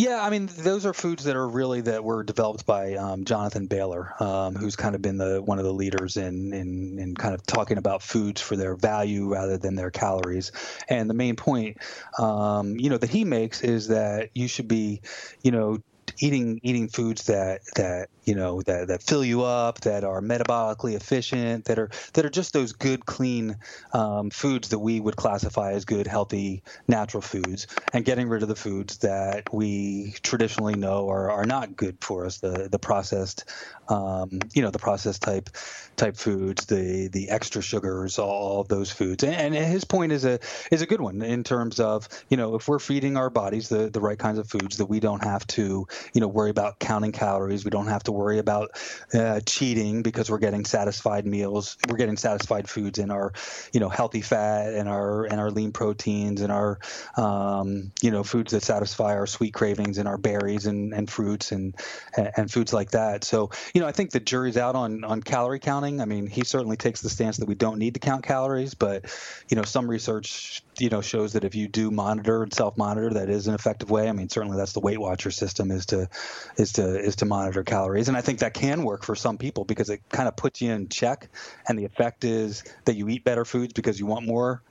[0.00, 3.66] Yeah, I mean, those are foods that are really that were developed by um, Jonathan
[3.66, 7.34] Bailor, um, who's kind of been the one of the leaders in, in in kind
[7.34, 10.52] of talking about foods for their value rather than their calories.
[10.88, 11.76] And the main point,
[12.18, 15.02] um, you know, that he makes is that you should be,
[15.42, 15.80] you know,
[16.20, 20.94] eating eating foods that that you know that, that fill you up, that are metabolically
[20.94, 23.56] efficient, that are that are just those good, clean
[23.92, 28.48] um, foods that we would classify as good, healthy, natural foods, and getting rid of
[28.48, 33.44] the foods that we traditionally know are, are not good for us, the the processed,
[33.88, 35.50] um, you know, the processed type
[35.96, 39.24] type foods, the the extra sugars, all those foods.
[39.24, 40.38] And, and his point is a
[40.70, 43.90] is a good one in terms of you know if we're feeding our bodies the
[43.90, 47.12] the right kinds of foods that we don't have to you know worry about counting
[47.12, 48.70] calories, we don't have to worry about
[49.14, 51.76] uh, cheating because we're getting satisfied meals.
[51.88, 53.32] We're getting satisfied foods in our,
[53.72, 56.78] you know, healthy fat and our and our lean proteins and our,
[57.16, 61.52] um, you know, foods that satisfy our sweet cravings and our berries and, and fruits
[61.52, 61.74] and
[62.16, 63.24] and foods like that.
[63.24, 66.00] So you know, I think the jury's out on on calorie counting.
[66.00, 69.04] I mean, he certainly takes the stance that we don't need to count calories, but
[69.48, 73.10] you know, some research you know shows that if you do monitor and self monitor,
[73.10, 74.08] that is an effective way.
[74.08, 76.08] I mean, certainly that's the Weight Watcher system is to
[76.56, 79.64] is to is to monitor calories, and I think that can work for some people
[79.64, 81.28] because it kind of puts you in check,
[81.68, 84.62] and the effect is that you eat better foods because you want more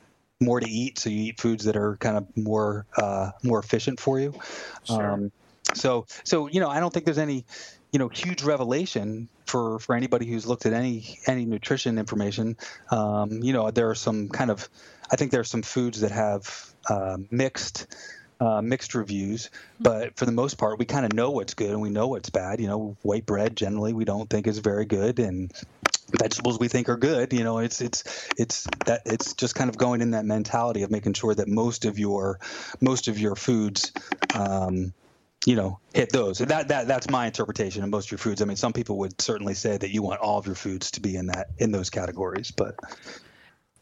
[0.41, 3.99] more to eat, so you eat foods that are kind of more uh, more efficient
[3.99, 4.33] for you.
[4.85, 5.11] Sure.
[5.11, 5.31] Um,
[5.73, 7.45] so so you know, I don't think there's any
[7.91, 12.57] you know huge revelation for for anybody who's looked at any any nutrition information.
[12.91, 14.69] Um, you know, there are some kind of
[15.11, 17.87] I think there are some foods that have uh, mixed.
[18.41, 19.49] Uh, mixed reviews,
[19.81, 22.29] but for the most part, we kind of know what's good and we know what's
[22.29, 22.61] bad.
[22.61, 25.51] You know, white bread generally we don't think is very good, and
[26.17, 27.33] vegetables we think are good.
[27.33, 30.91] You know, it's it's it's that it's just kind of going in that mentality of
[30.91, 32.39] making sure that most of your
[32.79, 33.91] most of your foods.
[34.33, 34.93] Um,
[35.45, 36.39] you know, hit those.
[36.39, 38.41] That that that's my interpretation of most of your foods.
[38.41, 41.01] I mean, some people would certainly say that you want all of your foods to
[41.01, 42.75] be in that in those categories, but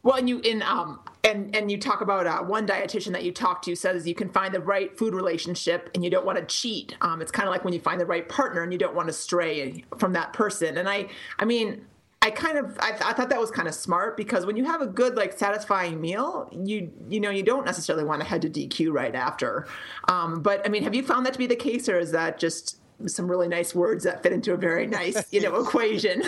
[0.03, 3.31] well, and you in um and and you talk about uh, one dietitian that you
[3.31, 6.45] talked to says you can find the right food relationship and you don't want to
[6.45, 6.95] cheat.
[7.01, 9.07] Um, it's kind of like when you find the right partner and you don't want
[9.07, 10.77] to stray from that person.
[10.77, 11.07] And I
[11.39, 11.85] I mean
[12.21, 14.65] I kind of I, th- I, thought that was kind of smart because when you
[14.65, 18.41] have a good like satisfying meal, you you know you don't necessarily want to head
[18.41, 19.67] to DQ right after.
[20.07, 22.39] Um, but I mean, have you found that to be the case, or is that
[22.39, 26.23] just some really nice words that fit into a very nice you know equation?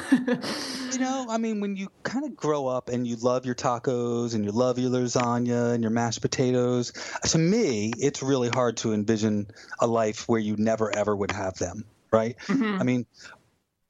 [0.91, 4.35] you know, I mean, when you kind of grow up and you love your tacos
[4.35, 6.91] and you love your lasagna and your mashed potatoes,
[7.23, 9.47] to me, it's really hard to envision
[9.79, 12.37] a life where you never ever would have them, right?
[12.47, 12.81] Mm-hmm.
[12.81, 13.05] I mean,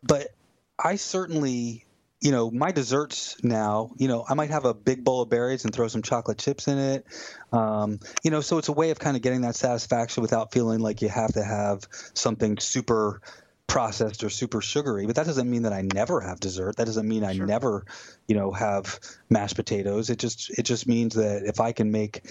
[0.03, 0.29] but
[0.77, 1.85] I certainly
[2.21, 5.63] you know, my desserts now, you know, I might have a big bowl of berries
[5.63, 7.05] and throw some chocolate chips in it.
[7.53, 10.79] Um, you know, so it's a way of kind of getting that satisfaction without feeling
[10.81, 13.21] like you have to have something super
[13.67, 15.05] processed or super sugary.
[15.05, 16.75] But that doesn't mean that I never have dessert.
[16.75, 17.45] That doesn't mean I sure.
[17.45, 17.85] never,
[18.27, 18.99] you know, have
[19.29, 20.09] mashed potatoes.
[20.09, 22.23] It just it just means that if I can make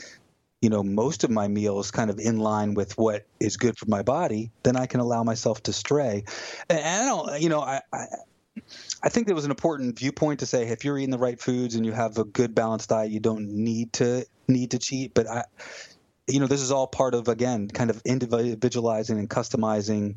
[0.61, 3.87] you know most of my meals kind of in line with what is good for
[3.87, 6.25] my body then i can allow myself to stray
[6.69, 8.07] and i don't you know i, I
[9.03, 11.77] I think it was an important viewpoint to say if you're eating the right foods
[11.77, 15.15] and you have a good balanced diet, you don't need to need to cheat.
[15.15, 15.45] But I,
[16.27, 20.17] you know, this is all part of again, kind of individualizing and customizing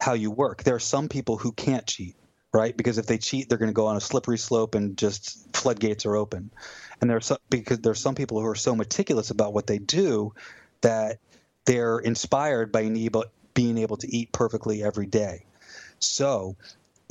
[0.00, 0.62] how you work.
[0.62, 2.16] There are some people who can't cheat,
[2.52, 2.76] right?
[2.76, 6.04] Because if they cheat, they're going to go on a slippery slope and just floodgates
[6.04, 6.50] are open.
[7.00, 10.34] And there's some, because there's some people who are so meticulous about what they do
[10.82, 11.18] that
[11.64, 12.82] they're inspired by
[13.54, 15.46] being able to eat perfectly every day.
[15.98, 16.56] So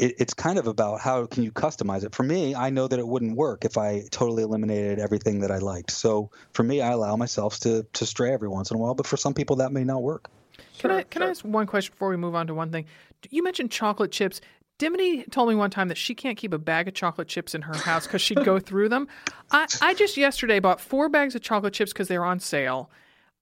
[0.01, 2.13] it, it's kind of about how can you customize it.
[2.13, 5.59] For me, I know that it wouldn't work if I totally eliminated everything that I
[5.59, 5.91] liked.
[5.91, 8.95] So for me, I allow myself to to stray every once in a while.
[8.95, 10.29] But for some people, that may not work.
[10.57, 11.27] Can sure, I can sure.
[11.27, 12.85] I ask one question before we move on to one thing?
[13.29, 14.41] You mentioned chocolate chips.
[14.79, 17.61] Dimity told me one time that she can't keep a bag of chocolate chips in
[17.61, 19.07] her house because she'd go through them.
[19.51, 22.89] I, I just yesterday bought four bags of chocolate chips because they were on sale.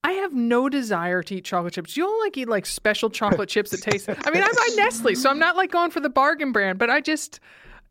[0.04, 1.98] I have no desire to eat chocolate chips.
[1.98, 4.08] You don't like eat like special chocolate chips that taste.
[4.10, 6.90] I mean, I buy Nestle, so I'm not like going for the bargain brand, but
[6.90, 7.40] I just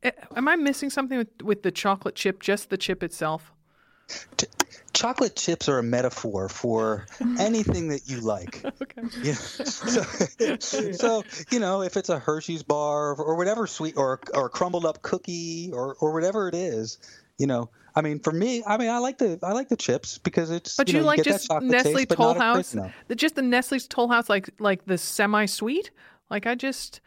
[0.02, 3.52] eh, am I missing something with with the chocolate chip, just the chip itself?
[4.98, 7.06] chocolate chips are a metaphor for
[7.38, 8.64] anything that you like.
[8.82, 9.02] okay.
[9.22, 9.34] Yeah.
[9.34, 10.02] So,
[10.92, 14.50] so, you know, if it's a Hershey's bar or, or whatever sweet or or a
[14.50, 16.98] crumbled up cookie or or whatever it is,
[17.38, 20.18] you know, I mean, for me, I mean, I like the I like the chips
[20.18, 20.76] because it's.
[20.76, 22.76] But you, you know, like you just Nestle taste, Toll House,
[23.08, 25.90] the, just the Nestle's Toll House, like like the semi sweet.
[26.30, 27.00] Like I just,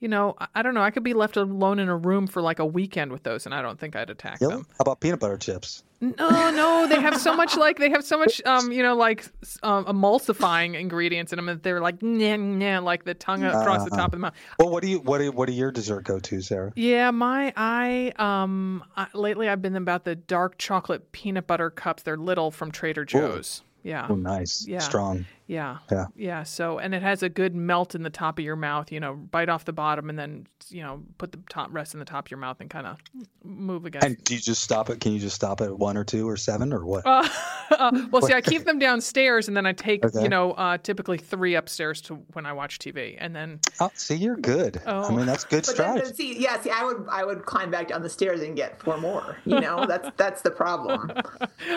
[0.00, 0.82] you know, I don't know.
[0.82, 3.54] I could be left alone in a room for like a weekend with those, and
[3.54, 4.56] I don't think I'd attack really?
[4.56, 4.66] them.
[4.72, 5.82] How about peanut butter chips?
[6.00, 9.24] No, no, they have so much like they have so much, um, you know, like
[9.62, 13.84] um, emulsifying ingredients in them that they're like nah, nah, like the tongue across uh,
[13.84, 14.34] the top of the mouth.
[14.58, 16.72] Well, what do you what do, what are your dessert go to, Sarah?
[16.76, 22.02] Yeah, my I um I, lately I've been about the dark chocolate peanut butter cups.
[22.02, 23.62] They're little from Trader Joe's.
[23.62, 23.88] Ooh.
[23.88, 24.06] Yeah.
[24.10, 24.66] Oh, nice.
[24.66, 24.80] Yeah.
[24.80, 25.26] Strong.
[25.46, 25.78] Yeah.
[25.90, 26.06] Yeah.
[26.16, 26.42] Yeah.
[26.42, 28.90] So, and it has a good melt in the top of your mouth.
[28.90, 32.00] You know, bite off the bottom and then you know put the top rest in
[32.00, 32.98] the top of your mouth and kind of
[33.44, 34.02] move again.
[34.04, 35.00] And do you just stop it?
[35.00, 37.06] Can you just stop at one or two or seven or what?
[37.06, 37.28] Uh,
[37.70, 40.22] uh, well, see, I keep them downstairs and then I take okay.
[40.22, 43.60] you know uh, typically three upstairs to when I watch TV and then.
[43.80, 44.80] Oh, see, you're good.
[44.86, 45.04] Oh.
[45.04, 46.14] I mean, that's good strategy.
[46.14, 48.98] see, yeah, see, I would I would climb back down the stairs and get four
[48.98, 49.38] more.
[49.44, 51.12] You know, that's that's the problem.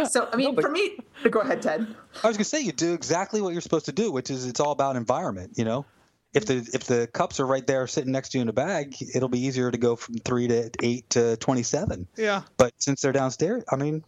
[0.09, 0.97] So, I mean, no, but, for me,
[1.29, 1.95] go ahead, Ted.
[2.23, 4.59] I was gonna say you do exactly what you're supposed to do, which is it's
[4.59, 5.53] all about environment.
[5.55, 5.85] You know,
[6.33, 8.95] if the if the cups are right there sitting next to you in a bag,
[9.13, 12.07] it'll be easier to go from three to eight to twenty seven.
[12.15, 12.43] Yeah.
[12.57, 14.03] But since they're downstairs, I mean,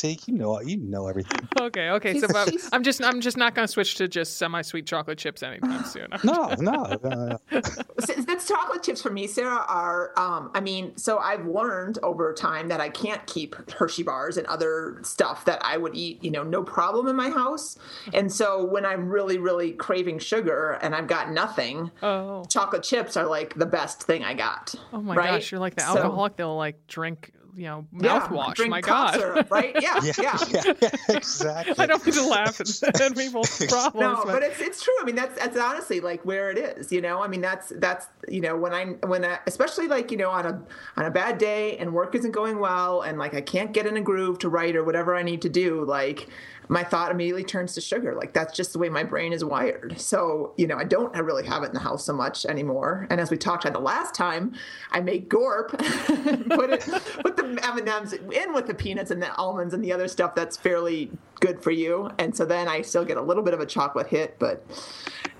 [0.00, 1.46] See, you know, you know everything.
[1.60, 2.18] Okay, okay.
[2.18, 5.42] So but I'm just, I'm just not going to switch to just semi-sweet chocolate chips
[5.42, 6.08] anytime soon.
[6.24, 6.98] no, no.
[7.04, 7.38] no.
[7.50, 9.62] That's chocolate chips for me, Sarah.
[9.68, 14.38] Are, um, I mean, so I've learned over time that I can't keep Hershey bars
[14.38, 17.76] and other stuff that I would eat, you know, no problem in my house.
[18.14, 22.44] And so when I'm really, really craving sugar and I've got nothing, oh.
[22.46, 24.74] chocolate chips are like the best thing I got.
[24.94, 25.30] Oh my right?
[25.32, 26.32] gosh, you're like the alcoholic.
[26.32, 28.58] So, They'll like drink you know mouthwash.
[28.58, 29.74] Yeah, my God, syrup, right?
[29.80, 30.38] Yeah, yeah, yeah.
[30.80, 31.74] yeah, exactly.
[31.78, 32.66] I don't mean to laugh at,
[33.16, 33.94] people's problems.
[33.94, 34.94] No, but, but it's it's true.
[35.00, 36.92] I mean, that's that's honestly like where it is.
[36.92, 40.16] You know, I mean, that's that's you know when I when I, especially like you
[40.16, 40.62] know on a
[40.96, 43.96] on a bad day and work isn't going well and like I can't get in
[43.96, 46.28] a groove to write or whatever I need to do, like
[46.70, 48.14] my thought immediately turns to sugar.
[48.14, 50.00] Like that's just the way my brain is wired.
[50.00, 53.08] So, you know, I don't really have it in the house so much anymore.
[53.10, 54.54] And as we talked about the last time,
[54.92, 56.88] I make gorp, put it
[57.22, 60.06] put the M and M's in with the peanuts and the almonds and the other
[60.06, 61.10] stuff that's fairly
[61.40, 64.06] good for you, and so then I still get a little bit of a chocolate
[64.06, 64.64] hit, but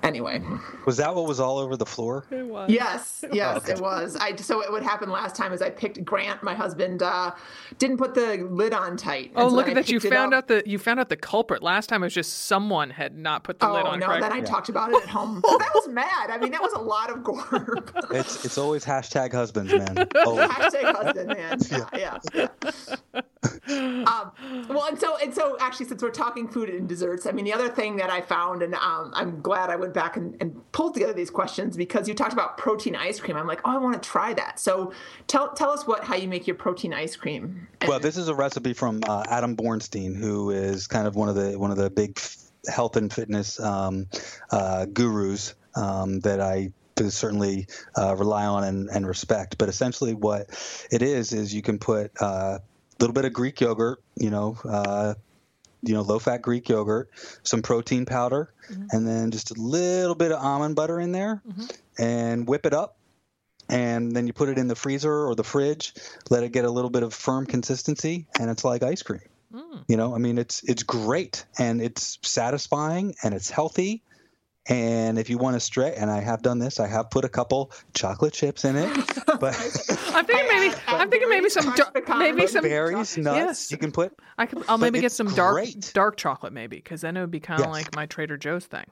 [0.02, 0.42] anyway.
[0.86, 2.24] Was that what was all over the floor?
[2.30, 2.70] It was.
[2.70, 3.72] Yes, yes, okay.
[3.72, 4.16] it was.
[4.16, 7.32] I so what happened last time is I picked Grant, my husband, uh,
[7.78, 9.32] didn't put the lid on tight.
[9.36, 9.88] Oh, so look at that!
[9.88, 11.62] You found out the you found out the culprit.
[11.62, 13.94] Last time it was just someone had not put the oh, lid on.
[13.94, 14.06] Oh no!
[14.06, 14.22] Correct.
[14.22, 14.44] Then I yeah.
[14.44, 15.42] talked about it at home.
[15.46, 16.30] so that was mad.
[16.30, 17.78] I mean, that was a lot of gore.
[18.10, 19.96] it's it's always hashtag husbands, man.
[19.96, 21.58] hashtag husband, man.
[21.70, 22.48] Yeah, yeah.
[22.64, 24.04] yeah.
[24.06, 24.32] um,
[24.68, 27.52] well, and so and so actually, since we're talking food and desserts, I mean, the
[27.52, 30.94] other thing that I found, and um, I'm glad I went back and, and, pulled
[30.94, 33.36] together these questions because you talked about protein ice cream.
[33.36, 34.60] I'm like, oh, I want to try that.
[34.60, 34.92] So
[35.26, 37.66] tell tell us what how you make your protein ice cream.
[37.80, 41.28] And- well, this is a recipe from uh, Adam Bornstein, who is kind of one
[41.28, 42.20] of the one of the big
[42.68, 44.06] health and fitness um,
[44.52, 46.70] uh, gurus um, that I
[47.08, 47.66] certainly
[47.96, 49.56] uh, rely on and, and, respect.
[49.58, 50.42] But essentially, what
[50.92, 52.60] it is is you can put uh, a
[53.00, 55.14] little bit of Greek yogurt, you know, uh,
[55.82, 57.10] you know, low-fat Greek yogurt,
[57.42, 58.84] some protein powder, mm-hmm.
[58.90, 61.64] and then just a little bit of almond butter in there, mm-hmm.
[62.02, 62.96] and whip it up.
[63.68, 65.94] And then you put it in the freezer or the fridge,
[66.28, 69.20] let it get a little bit of firm consistency, and it's like ice cream.
[69.54, 69.84] Mm.
[69.88, 74.02] You know, I mean, it's it's great and it's satisfying and it's healthy
[74.70, 77.28] and if you want to stretch, and I have done this, I have put a
[77.28, 78.88] couple chocolate chips in it.
[79.40, 79.54] But
[80.14, 81.74] I'm thinking maybe I'm thinking maybe some
[82.18, 83.36] maybe some berries, nuts.
[83.36, 83.70] Yes.
[83.70, 84.12] You can put.
[84.36, 84.62] I could.
[84.68, 85.92] I'll maybe get some dark great.
[85.94, 87.72] dark chocolate maybe because then it would be kind of yes.
[87.72, 88.84] like my Trader Joe's thing.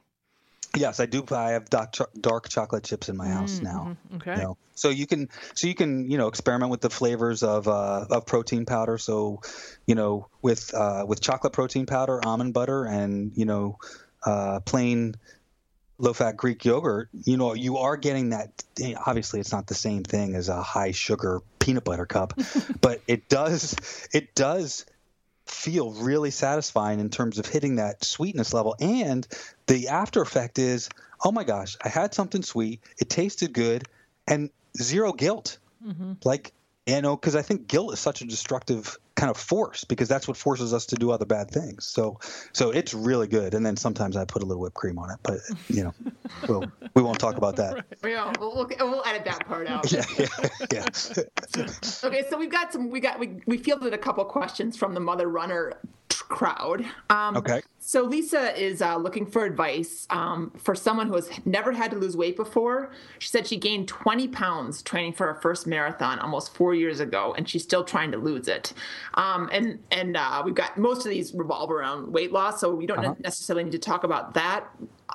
[0.75, 1.25] Yes, I do.
[1.31, 3.65] I have dark, dark chocolate chips in my house mm-hmm.
[3.65, 3.97] now.
[4.17, 4.37] Okay.
[4.37, 4.57] You know?
[4.75, 8.25] So you can so you can you know experiment with the flavors of uh, of
[8.25, 8.97] protein powder.
[8.97, 9.43] So
[9.87, 13.79] you know with uh, with chocolate protein powder, almond butter, and you know
[14.25, 15.15] uh, plain
[15.99, 18.65] low fat Greek yogurt, you know, you are getting that.
[19.07, 22.39] Obviously, it's not the same thing as a high sugar peanut butter cup,
[22.81, 23.77] but it does
[24.13, 24.87] it does
[25.47, 28.77] feel really satisfying in terms of hitting that sweetness level.
[28.81, 29.27] And
[29.67, 30.89] the after effect is,
[31.25, 33.85] oh my gosh, I had something sweet, it tasted good,
[34.27, 35.59] and zero guilt.
[35.85, 36.15] Mm-hmm.
[36.25, 36.53] Like
[36.87, 40.29] you know, because I think guilt is such a destructive kind of force because that's
[40.29, 41.85] what forces us to do other bad things.
[41.85, 42.21] So,
[42.53, 43.53] so it's really good.
[43.53, 45.95] And then sometimes I put a little whipped cream on it, but you know,
[46.49, 46.65] we'll,
[46.95, 47.85] we won't talk about that.
[48.09, 49.91] Yeah, we'll, we'll, we'll edit that part out.
[49.93, 50.27] yeah, yeah,
[50.73, 50.85] yeah.
[52.05, 52.91] okay, so we've got some.
[52.91, 55.75] We got we we fielded a couple questions from the Mother Runner
[56.09, 56.85] crowd.
[57.11, 57.61] Um, okay.
[57.81, 61.97] So Lisa is uh, looking for advice um, for someone who has never had to
[61.97, 62.91] lose weight before.
[63.19, 67.35] She said she gained 20 pounds training for her first marathon almost four years ago,
[67.37, 68.73] and she's still trying to lose it.
[69.15, 72.87] Um, and and uh, we've got most of these revolve around weight loss, so we
[72.87, 73.15] don't uh-huh.
[73.21, 74.69] necessarily need to talk about that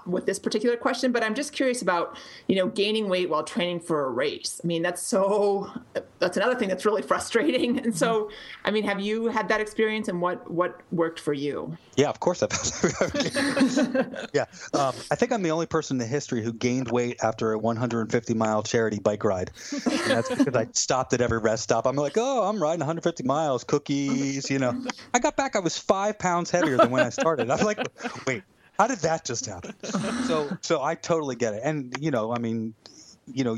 [0.06, 3.80] with this particular question, but I'm just curious about, you know, gaining weight while training
[3.80, 4.60] for a race.
[4.64, 5.72] I mean, that's so
[6.20, 7.80] that's another thing that's really frustrating.
[7.80, 8.30] And so,
[8.66, 11.78] I mean, have you had that experience and what what worked for you?
[11.96, 12.52] Yeah, of course I've
[14.34, 14.46] Yeah.
[14.74, 17.58] Um, I think I'm the only person in the history who gained weight after a
[17.58, 19.52] 150 mile charity bike ride.
[19.72, 21.86] And that's because I stopped at every rest stop.
[21.86, 24.84] I'm like, "Oh, I'm riding 150 miles, cookies, you know."
[25.14, 27.50] I got back I was 5 pounds heavier than when I started.
[27.52, 27.80] I'm like,
[28.26, 28.44] "Wait,
[28.78, 29.76] how did that just happen?
[30.26, 31.62] so so I totally get it.
[31.64, 32.74] And you know, I mean,
[33.28, 33.58] you know,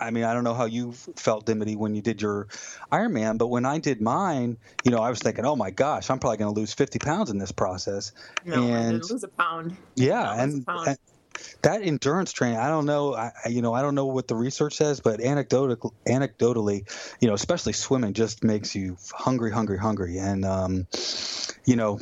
[0.00, 2.48] I mean, I don't know how you felt, Dimity, when you did your
[2.92, 6.18] Ironman, but when I did mine, you know, I was thinking, oh my gosh, I'm
[6.18, 8.12] probably going to lose 50 pounds in this process.
[8.44, 9.76] No, and, lose a pound.
[9.94, 10.88] Yeah, and, pound.
[10.88, 10.98] and,
[11.62, 14.74] that endurance training, I don't know, I, you know, I don't know what the research
[14.74, 16.88] says, but anecdotally, anecdotally,
[17.20, 20.86] you know, especially swimming just makes you hungry, hungry, hungry, and um,
[21.64, 22.00] you know,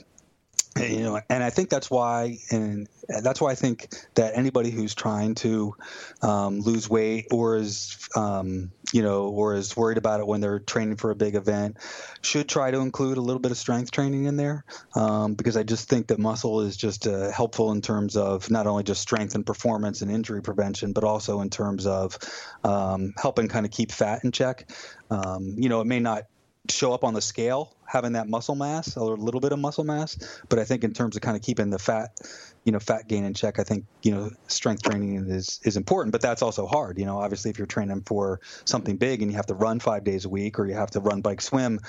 [0.80, 2.88] you know and i think that's why and
[3.22, 5.74] that's why i think that anybody who's trying to
[6.22, 10.58] um, lose weight or is um, you know or is worried about it when they're
[10.58, 11.76] training for a big event
[12.22, 14.64] should try to include a little bit of strength training in there.
[14.94, 18.66] Um, because i just think that muscle is just uh, helpful in terms of not
[18.66, 22.18] only just strength and performance and injury prevention but also in terms of
[22.64, 24.68] um, helping kind of keep fat in check.
[25.10, 26.24] Um, you know it may not
[26.70, 29.84] show up on the scale having that muscle mass or a little bit of muscle
[29.84, 30.42] mass.
[30.48, 32.18] But i think in terms of kind of keeping the fat
[32.64, 36.12] you know fat gain in check i think you know strength training is is important
[36.12, 36.98] but that's also hard.
[36.98, 40.04] You know obviously if you're training for something big and you have to run 5
[40.04, 41.80] days a week or you have to run bike swim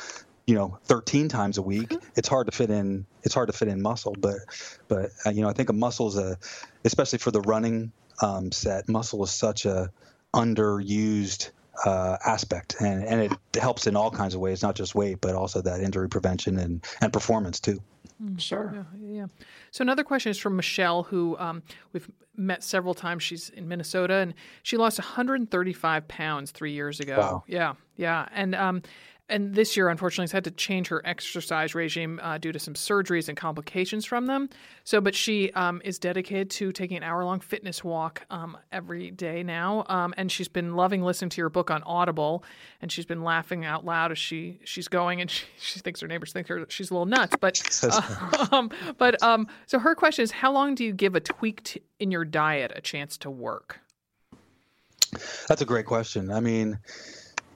[0.46, 2.08] you know 13 times a week mm-hmm.
[2.16, 4.16] it's hard to fit in it's hard to fit in muscle.
[4.20, 4.38] But
[4.88, 6.38] but uh, you know i think a muscle is a
[6.84, 9.92] especially for the running um, set muscle is such a
[10.34, 11.52] underused
[11.84, 15.36] uh, aspect, and, and it helps in all kinds of ways, not just weight, but
[15.36, 17.82] also that injury prevention and, and performance too.
[18.24, 18.72] Mm, sure.
[18.74, 19.26] Yeah, yeah.
[19.72, 23.24] So another question is from Michelle, who um, we've met several times.
[23.24, 27.18] She's in Minnesota, and she lost 135 pounds three years ago.
[27.18, 27.44] Wow.
[27.48, 28.82] Yeah, yeah, and um,
[29.28, 32.76] and this year, unfortunately, has had to change her exercise regime uh, due to some
[32.76, 34.50] surgeries and complications from them.
[34.84, 39.42] So, but she um, is dedicated to taking an hour-long fitness walk um, every day
[39.42, 42.44] now, um, and she's been loving listening to your book on Audible,
[42.82, 46.08] and she's been laughing out loud as she she's going, and she, she thinks her
[46.08, 47.36] neighbors think her she's a little nuts.
[47.40, 48.68] But, uh,
[48.98, 52.12] but um, so her question is, how long do you give a tweak to, in
[52.12, 53.80] your diet a chance to work?
[55.48, 56.32] That's a great question.
[56.32, 56.78] I mean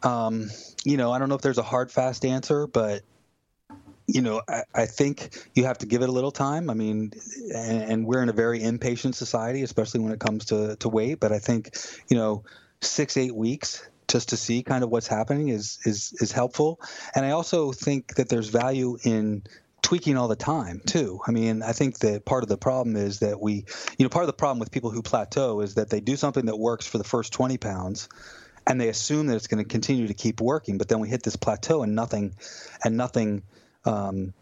[0.03, 0.49] um,
[0.83, 3.03] you know, I don't know if there's a hard, fast answer, but
[4.07, 6.71] you know, I, I, think you have to give it a little time.
[6.71, 7.11] I mean,
[7.53, 11.19] and, and, we're in a very impatient society, especially when it comes to, to weight.
[11.19, 11.77] But I think,
[12.07, 12.43] you know,
[12.81, 16.81] six, eight weeks just to see kind of what's happening is is is helpful.
[17.15, 19.43] And I also think that there's value in
[19.81, 21.21] tweaking all the time too.
[21.25, 23.65] I mean, I think that part of the problem is that we,
[23.97, 26.45] you know, part of the problem with people who plateau is that they do something
[26.47, 28.09] that works for the first 20 pounds
[28.69, 30.77] and they assume that it's going to continue to keep working.
[30.77, 32.35] But then we hit this plateau and nothing,
[32.85, 33.41] and nothing
[33.83, 34.33] um,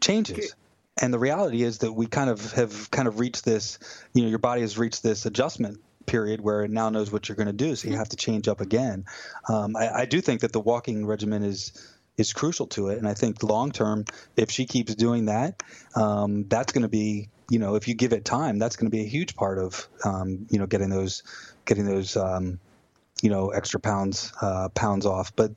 [0.00, 0.54] changes.
[1.00, 3.78] And the reality is that we kind of have kind of reached this.
[4.12, 7.36] You know, your body has reached this adjustment period where it now knows what you're
[7.36, 9.06] going to do, so you have to change up again.
[9.48, 11.72] Um, I, I do think that the walking regimen is
[12.16, 14.04] is crucial to it, and I think long term,
[14.36, 15.62] if she keeps doing that,
[15.94, 18.94] um, that's going to be you know if you give it time, that's going to
[18.94, 21.22] be a huge part of um, you know getting those
[21.64, 22.58] getting those um,
[23.22, 25.34] you know extra pounds uh, pounds off.
[25.34, 25.52] But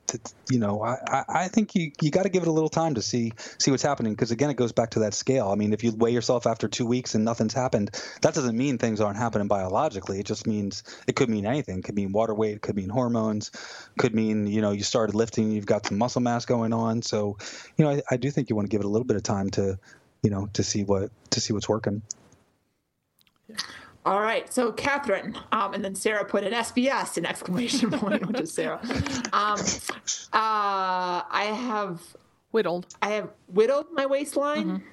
[0.50, 3.02] you know, I, I think you you got to give it a little time to
[3.02, 5.48] see see what's happening because again, it goes back to that scale.
[5.48, 7.90] I mean, if you weigh yourself after two weeks and nothing's happened,
[8.22, 10.18] that doesn't mean things aren't happening biologically.
[10.18, 11.78] It just means it could mean anything.
[11.78, 12.56] It could mean water weight.
[12.56, 13.50] It could mean hormones.
[13.98, 15.52] Could mean you know you started lifting.
[15.52, 17.02] You've got some muscle mass going on.
[17.02, 17.38] So
[17.76, 19.22] you know, I, I do think you want to give it a little bit of
[19.22, 19.78] time to
[20.22, 22.02] you know to see what to see what's working.
[23.48, 23.56] Yeah.
[24.04, 24.52] All right.
[24.52, 28.80] So Catherine, um, and then Sarah put an SBS, an exclamation point, which is Sarah.
[29.32, 29.58] Um,
[30.32, 32.02] uh, I have
[32.50, 32.86] whittled.
[33.00, 34.64] I have whittled my waistline.
[34.64, 34.86] Mm-hmm.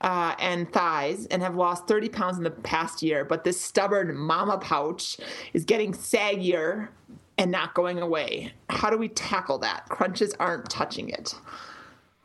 [0.00, 3.24] Uh, and thighs and have lost 30 pounds in the past year.
[3.24, 5.16] But this stubborn mama pouch
[5.54, 6.90] is getting saggier
[7.36, 8.52] and not going away.
[8.70, 9.86] How do we tackle that?
[9.88, 11.34] Crunches aren't touching it.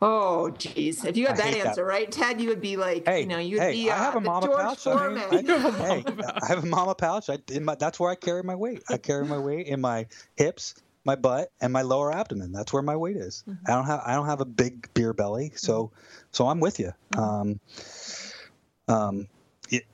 [0.06, 1.02] Oh, geez.
[1.02, 1.84] If you had that answer, that.
[1.84, 4.16] right, Ted, you would be like, hey, you know, you'd hey, be uh, I have
[4.16, 4.80] a mama George pouch.
[4.80, 5.22] Foreman.
[5.30, 6.04] I, mean, I, hey,
[6.42, 7.30] I have a mama pouch.
[7.30, 8.82] I, my, that's where I carry my weight.
[8.90, 10.74] I carry my weight in my hips,
[11.06, 12.52] my butt, and my lower abdomen.
[12.52, 13.44] That's where my weight is.
[13.48, 13.64] Mm-hmm.
[13.66, 15.90] I don't have I don't have a big beer belly, so
[16.32, 16.92] so I'm with you.
[17.14, 17.20] Mm-hmm.
[17.20, 17.60] Um,
[18.86, 19.28] um,
[19.70, 19.84] it,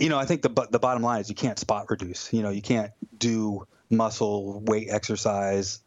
[0.00, 2.32] you know, I think the the bottom line is you can't spot reduce.
[2.32, 5.82] You know, you can't do muscle weight exercise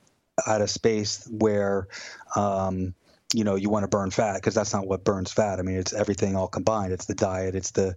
[0.47, 1.89] at a space where
[2.37, 2.95] um,
[3.33, 5.59] you know you want to burn fat because that's not what burns fat.
[5.59, 6.93] I mean it's everything all combined.
[6.93, 7.95] It's the diet it's the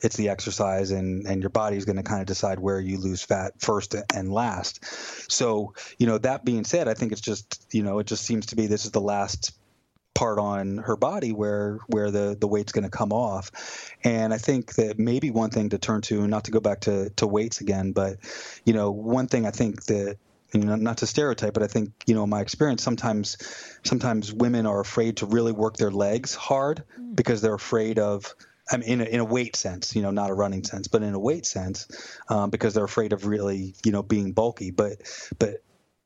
[0.00, 3.22] it's the exercise and and your body's going to kind of decide where you lose
[3.22, 4.84] fat first and last.
[5.30, 8.46] So you know that being said i think it's just you know it just seems
[8.46, 9.52] to be this is the last
[10.16, 13.92] part on her body where where the the weight's going to come off.
[14.02, 17.10] And i think that maybe one thing to turn to not to go back to
[17.10, 18.16] to weights again but
[18.64, 20.16] you know one thing i think that
[20.52, 23.36] you know, not to stereotype, but I think you know in my experience sometimes
[23.84, 27.14] sometimes women are afraid to really work their legs hard mm.
[27.14, 28.34] because they're afraid of
[28.70, 31.02] I mean, in a, in a weight sense, you know, not a running sense, but
[31.02, 31.86] in a weight sense,
[32.28, 34.72] um, because they're afraid of really, you know, being bulky.
[34.72, 35.02] But,
[35.38, 35.62] but,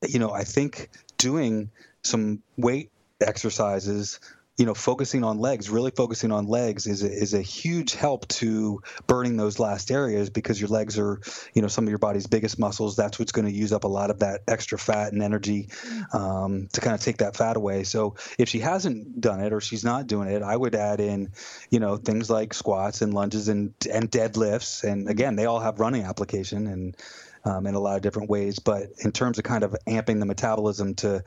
[0.07, 1.71] you know, I think doing
[2.03, 4.21] some weight exercises
[4.61, 8.29] you know, focusing on legs, really focusing on legs is a, is a huge help
[8.29, 11.19] to burning those last areas because your legs are,
[11.55, 12.95] you know, some of your body's biggest muscles.
[12.95, 15.71] That's what's going to use up a lot of that extra fat and energy
[16.13, 17.85] um, to kind of take that fat away.
[17.85, 21.33] So if she hasn't done it or she's not doing it, I would add in,
[21.71, 24.85] you know, things like squats and lunges and and deadlifts.
[24.85, 26.95] And again, they all have running application and
[27.45, 28.59] um, in a lot of different ways.
[28.59, 31.23] But in terms of kind of amping the metabolism to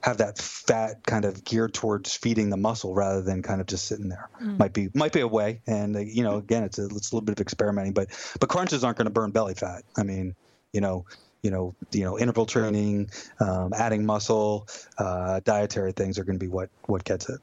[0.00, 3.86] have that fat kind of geared towards feeding the muscle rather than kind of just
[3.86, 4.58] sitting there, mm.
[4.58, 5.60] might be might be a way.
[5.66, 8.08] And uh, you know, again, it's a, it's a little bit of experimenting, but
[8.40, 9.82] but crunches aren't going to burn belly fat.
[9.96, 10.34] I mean,
[10.72, 11.06] you know,
[11.42, 13.10] you know, you know, interval training,
[13.40, 17.40] um, adding muscle, uh, dietary things are going to be what what gets it.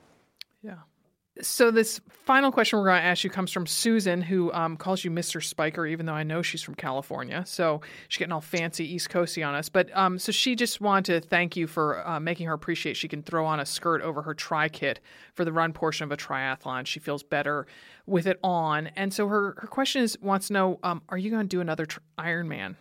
[1.42, 5.04] So this final question we're going to ask you comes from Susan, who um, calls
[5.04, 5.44] you Mr.
[5.44, 7.44] Spiker, even though I know she's from California.
[7.46, 9.68] So she's getting all fancy East Coasty on us.
[9.68, 13.10] But um, so she just wanted to thank you for uh, making her appreciate she
[13.10, 15.02] can throw on a skirt over her tri kit
[15.34, 16.86] for the run portion of a triathlon.
[16.86, 17.68] She feels better
[18.06, 18.88] with it on.
[18.96, 21.60] And so her her question is wants to know, um, are you going to do
[21.60, 22.76] another tr- Ironman?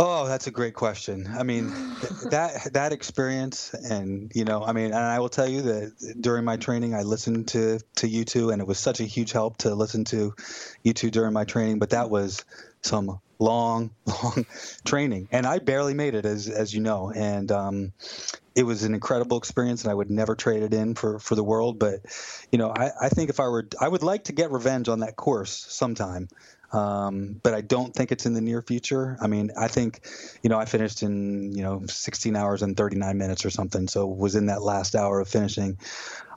[0.00, 1.28] Oh, that's a great question.
[1.36, 1.70] I mean,
[2.30, 6.44] that that experience, and you know, I mean, and I will tell you that during
[6.44, 9.58] my training, I listened to to you two, and it was such a huge help
[9.58, 10.34] to listen to
[10.84, 11.80] you two during my training.
[11.80, 12.44] But that was
[12.80, 14.46] some long, long
[14.84, 17.92] training, and I barely made it, as as you know, and um,
[18.54, 21.44] it was an incredible experience, and I would never trade it in for for the
[21.44, 21.80] world.
[21.80, 22.02] But
[22.52, 25.00] you know, I, I think if I were, I would like to get revenge on
[25.00, 26.28] that course sometime.
[26.72, 29.16] Um, but I don't think it's in the near future.
[29.20, 30.00] I mean, I think,
[30.42, 33.88] you know, I finished in, you know, 16 hours and 39 minutes or something.
[33.88, 35.78] So was in that last hour of finishing.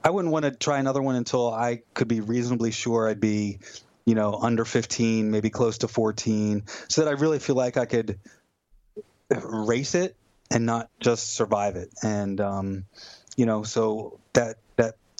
[0.03, 3.59] I wouldn't want to try another one until I could be reasonably sure I'd be,
[4.05, 7.85] you know, under 15, maybe close to 14, so that I really feel like I
[7.85, 8.17] could
[9.29, 10.15] race it
[10.49, 11.89] and not just survive it.
[12.03, 12.85] And, um,
[13.35, 14.57] you know, so that,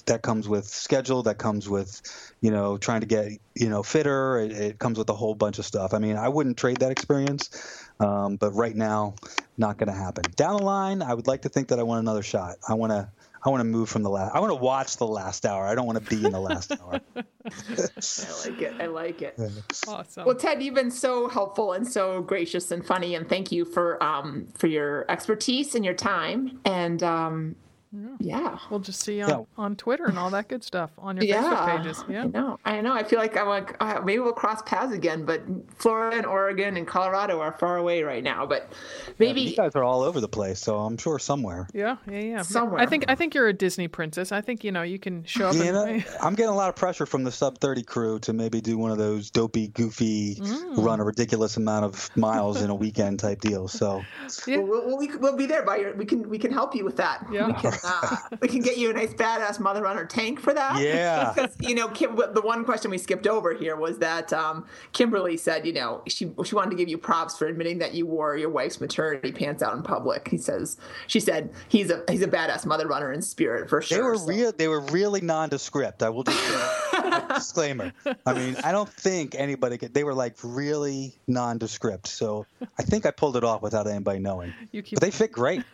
[0.05, 2.01] that, that comes with schedule, that comes with,
[2.41, 4.39] you know, trying to get, you know, fitter.
[4.39, 5.93] It, it comes with a whole bunch of stuff.
[5.93, 9.15] I mean, I wouldn't trade that experience, um, but right now,
[9.57, 10.23] not going to happen.
[10.35, 12.57] Down the line, I would like to think that I want another shot.
[12.67, 13.09] I want to
[13.43, 14.35] I want to move from the last.
[14.35, 15.65] I want to watch the last hour.
[15.65, 17.01] I don't want to be in the last hour.
[17.15, 18.75] I like it.
[18.79, 19.39] I like it.
[19.87, 20.25] Awesome.
[20.25, 24.01] Well, Ted, you've been so helpful and so gracious and funny, and thank you for
[24.03, 26.59] um for your expertise and your time.
[26.65, 27.55] And um,
[28.19, 28.57] yeah.
[28.69, 29.43] We'll just see you on, Yeah.
[29.57, 32.03] on Twitter and all that good stuff on your Yeah, Facebook pages.
[32.07, 32.23] I Yeah.
[32.25, 32.59] know.
[32.65, 32.93] I know.
[32.93, 35.41] I feel like I'm like uh, maybe we'll cross paths again, but
[35.75, 38.45] Florida and Oregon and Colorado are far away right now.
[38.45, 38.71] But
[39.19, 41.67] maybe You guys are all over the place, so I'm sure somewhere.
[41.73, 42.41] Yeah, yeah, yeah.
[42.43, 42.79] Somewhere.
[42.79, 44.31] I think I think you're a Disney princess.
[44.31, 45.55] I think you know you can show up.
[45.55, 48.33] You and, know, I'm getting a lot of pressure from the sub 30 crew to
[48.33, 50.83] maybe do one of those dopey, goofy, Mm.
[50.85, 53.67] run a ridiculous amount of miles in a weekend type deal.
[53.67, 54.01] So
[54.47, 54.57] Yeah.
[54.57, 55.93] We'll, we'll, we'll be there by your.
[55.95, 57.25] We can we can help you with that.
[57.31, 57.47] Yeah.
[57.47, 60.79] We can, uh, we can get you a nice badass mother runner tank for that.
[60.81, 61.33] Yeah.
[61.41, 65.37] Because you know, Kim, the one question we skipped over here was that um, Kimberly
[65.37, 68.35] said, you know, she she wanted to give you props for admitting that you wore
[68.37, 70.27] your wife's maternity pants out in public.
[70.27, 70.77] He says,
[71.07, 73.97] she said he's a he's a badass mother runner in spirit for sure.
[73.97, 74.51] they were So- real.
[74.51, 76.03] They were really nondescript.
[76.03, 76.53] I will just say,
[77.33, 77.91] disclaimer.
[78.25, 79.93] I mean, I don't think anybody could.
[79.93, 82.07] They were like really nondescript.
[82.07, 82.45] So
[82.77, 84.53] I think I pulled it off without anybody knowing.
[84.71, 85.63] You keep But they fit great.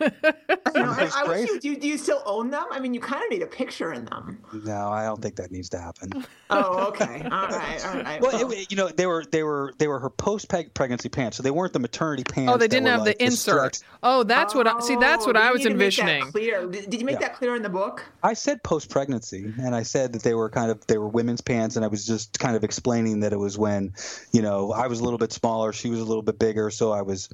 [0.74, 1.48] You know, I, I wish great.
[1.48, 2.64] you, do, you, do you still own them?
[2.70, 4.38] I mean, you kind of need a picture in them.
[4.64, 6.24] No, I don't think that needs to happen.
[6.50, 7.22] Oh, okay.
[7.24, 7.86] All right.
[7.86, 8.20] All right.
[8.22, 11.42] Well, it, you know, they were they were they were her post pregnancy pants, so
[11.42, 12.52] they weren't the maternity oh, pants.
[12.54, 13.74] Oh, they didn't have like the insert.
[13.74, 14.96] stretch- Oh, that's what I see.
[14.96, 16.32] Oh, that's what Oh, I was need to make that envisioning.
[16.32, 16.66] Clear.
[16.66, 17.28] Did, did you make Yeah.
[17.28, 18.02] that clear in the book?
[18.22, 21.40] I said post pregnancy, and I said that they were kind of they were women's
[21.40, 23.92] pants, and I was just kind of explaining that it was when,
[24.32, 26.92] you know, I was a little bit smaller, she was a little bit bigger, so
[26.92, 27.28] I was.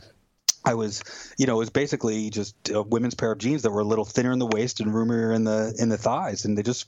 [0.66, 1.02] I was,
[1.36, 4.06] you know, it was basically just a women's pair of jeans that were a little
[4.06, 6.86] thinner in the waist and roomier in the in the thighs, and they just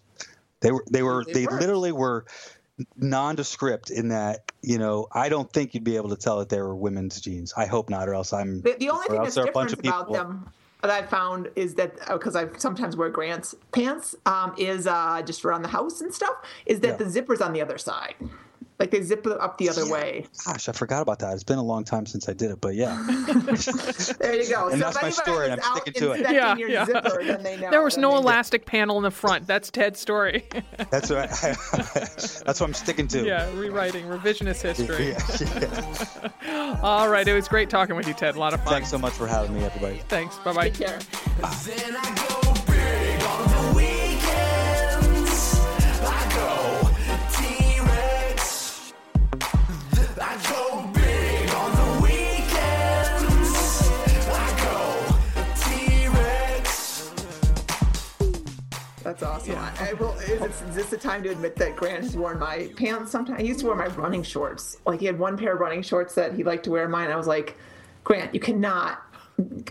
[0.60, 2.24] they were they were They they literally were
[2.96, 6.60] nondescript in that you know I don't think you'd be able to tell that they
[6.60, 7.52] were women's jeans.
[7.54, 9.72] I hope not, or else I'm The, the only thing that's there are a different
[9.80, 10.48] about people- them
[10.86, 15.44] that I found is that because I sometimes wear Grant's pants, um, is uh, just
[15.44, 16.96] around the house and stuff, is that Yeah.
[16.96, 18.14] the zipper's on the other side.
[18.78, 19.92] Like they zip it up the other Yeah.
[19.92, 20.26] way.
[20.44, 21.32] Gosh, I forgot about that.
[21.32, 22.96] It's been a long time since I did it, but yeah.
[24.18, 24.68] There you go.
[24.68, 26.20] And so that's my story, and I'm sticking to it.
[26.30, 26.84] Yeah, your yeah.
[26.84, 27.70] zipper, then they know.
[27.70, 28.20] There was then no they know.
[28.22, 29.46] elastic panel in the front.
[29.46, 30.44] That's Ted's story.
[30.90, 31.30] That's right.
[31.72, 33.24] That's what I'm sticking to.
[33.24, 35.08] yeah, rewriting revisionist history.
[35.10, 36.80] Yeah, yeah.
[36.82, 38.36] All right, it was great talking with you, Ted.
[38.36, 38.74] A lot of fun.
[38.74, 40.02] Thanks so much for having me, everybody.
[40.08, 40.36] Thanks.
[40.38, 40.68] Bye bye.
[40.70, 40.98] Take care.
[41.64, 42.45] Then
[59.06, 59.54] That's awesome.
[59.54, 60.14] I, I will.
[60.14, 63.12] Is, this- is this the time to admit that Grant has worn my pants?
[63.12, 64.78] Sometimes he used to wear my running shorts.
[64.84, 67.12] Like he had one pair of running shorts that he liked to wear mine.
[67.12, 67.56] I was like,
[68.02, 69.00] Grant, you cannot,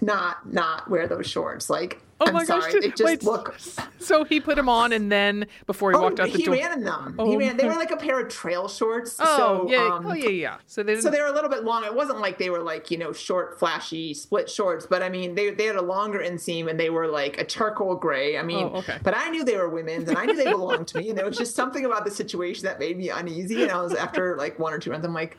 [0.02, 1.70] not, not wear those shorts.
[1.70, 3.58] Like, Oh I'm my gosh, sorry, they just wait, look.
[4.00, 6.56] So he put them on, and then before he Oh, walked out the he door.
[6.56, 7.16] He ran in them.
[7.20, 7.58] Oh he ran.
[7.58, 9.18] They were like a pair of trail shorts.
[9.20, 10.56] oh so, yeah, um, oh yeah, yeah.
[10.66, 11.02] So they.
[11.02, 11.84] So they were a little bit long.
[11.84, 15.36] It wasn't like they were like you know short, flashy split shorts, but I mean
[15.36, 18.38] they they had a longer inseam and they were like a charcoal gray.
[18.38, 18.98] I mean, Oh, okay.
[19.04, 21.26] but I knew they were women's and I knew they belonged to me, and there
[21.26, 23.64] was just something about the situation that made me uneasy.
[23.64, 25.38] And I was after like one or two runs, I'm like.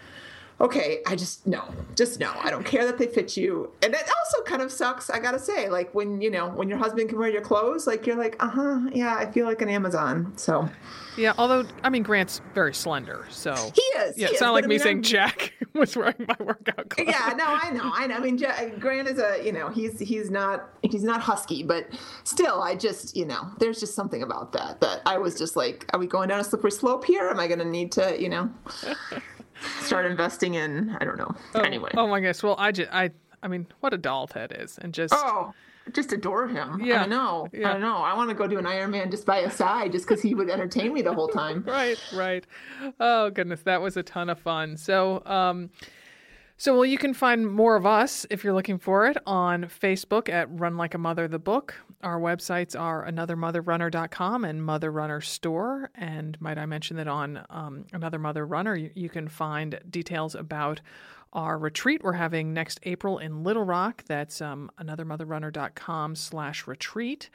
[0.59, 1.65] Okay, I just no,
[1.97, 2.33] just no.
[2.43, 5.11] I don't care that they fit you, and that also kind of sucks.
[5.11, 8.07] I gotta say, like when you know when your husband can wear your clothes, like
[8.07, 10.33] you're like, uh huh, yeah, I feel like an Amazon.
[10.37, 10.67] So
[11.19, 14.17] yeah, although I mean Grant's very slender, so he is.
[14.17, 16.89] yeah, he it's is, not like I me saying I'm- Jack was wearing my workout
[16.89, 17.07] clothes.
[17.11, 18.17] yeah, no, I know, I know.
[18.17, 21.87] I mean, Ja- Grant is a, you know, he's he's not he's not husky, but
[22.25, 25.85] still, I just, you know, there's just something about that that I was just like,
[25.93, 27.29] are we going down a slippery slope here?
[27.29, 28.51] Am I going to need to, you know,
[29.81, 30.97] start investing in?
[31.01, 31.35] I don't know.
[31.55, 32.43] anyway, Oh my gosh.
[32.43, 33.11] Well, I just I
[33.43, 35.53] I mean, what a doll Ted is, and just oh,
[35.93, 36.81] just adore him.
[36.83, 37.49] Yeah, I know.
[37.53, 37.73] yeah.
[37.75, 37.99] I know.
[37.99, 40.51] I want to go do an Ironman just by his side, just because he would
[40.51, 41.63] entertain me the whole time.
[41.67, 42.45] right, right.
[42.99, 44.77] Oh goodness, that was a ton of fun.
[44.77, 45.71] So, um,
[46.57, 50.29] So, well, you can find more of us if you're looking for it on Facebook
[50.31, 51.75] at Run Like a Mother the Book.
[52.07, 55.91] Our websites are anothermotherrunner.com and Mother Runner Store.
[55.97, 60.37] And might I mention that on um, Another Mother Runner, you, you can find details
[60.37, 60.81] about
[61.37, 64.03] our retreat we're having next April in Little Rock.
[64.07, 67.28] That's um, anothermotherrunner.com slash retreat.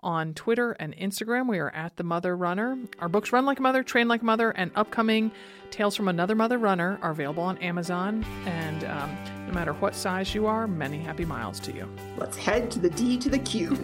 [0.00, 2.78] On Twitter and Instagram, we are at The Mother Runner.
[3.00, 5.32] Our books Run Like a Mother, Train Like a Mother, and upcoming
[5.72, 8.24] Tales from Another Mother Runner are available on Amazon.
[8.46, 11.88] And um, no matter what size you are, many happy miles to you.
[12.16, 13.76] Let's head to the D to the Q.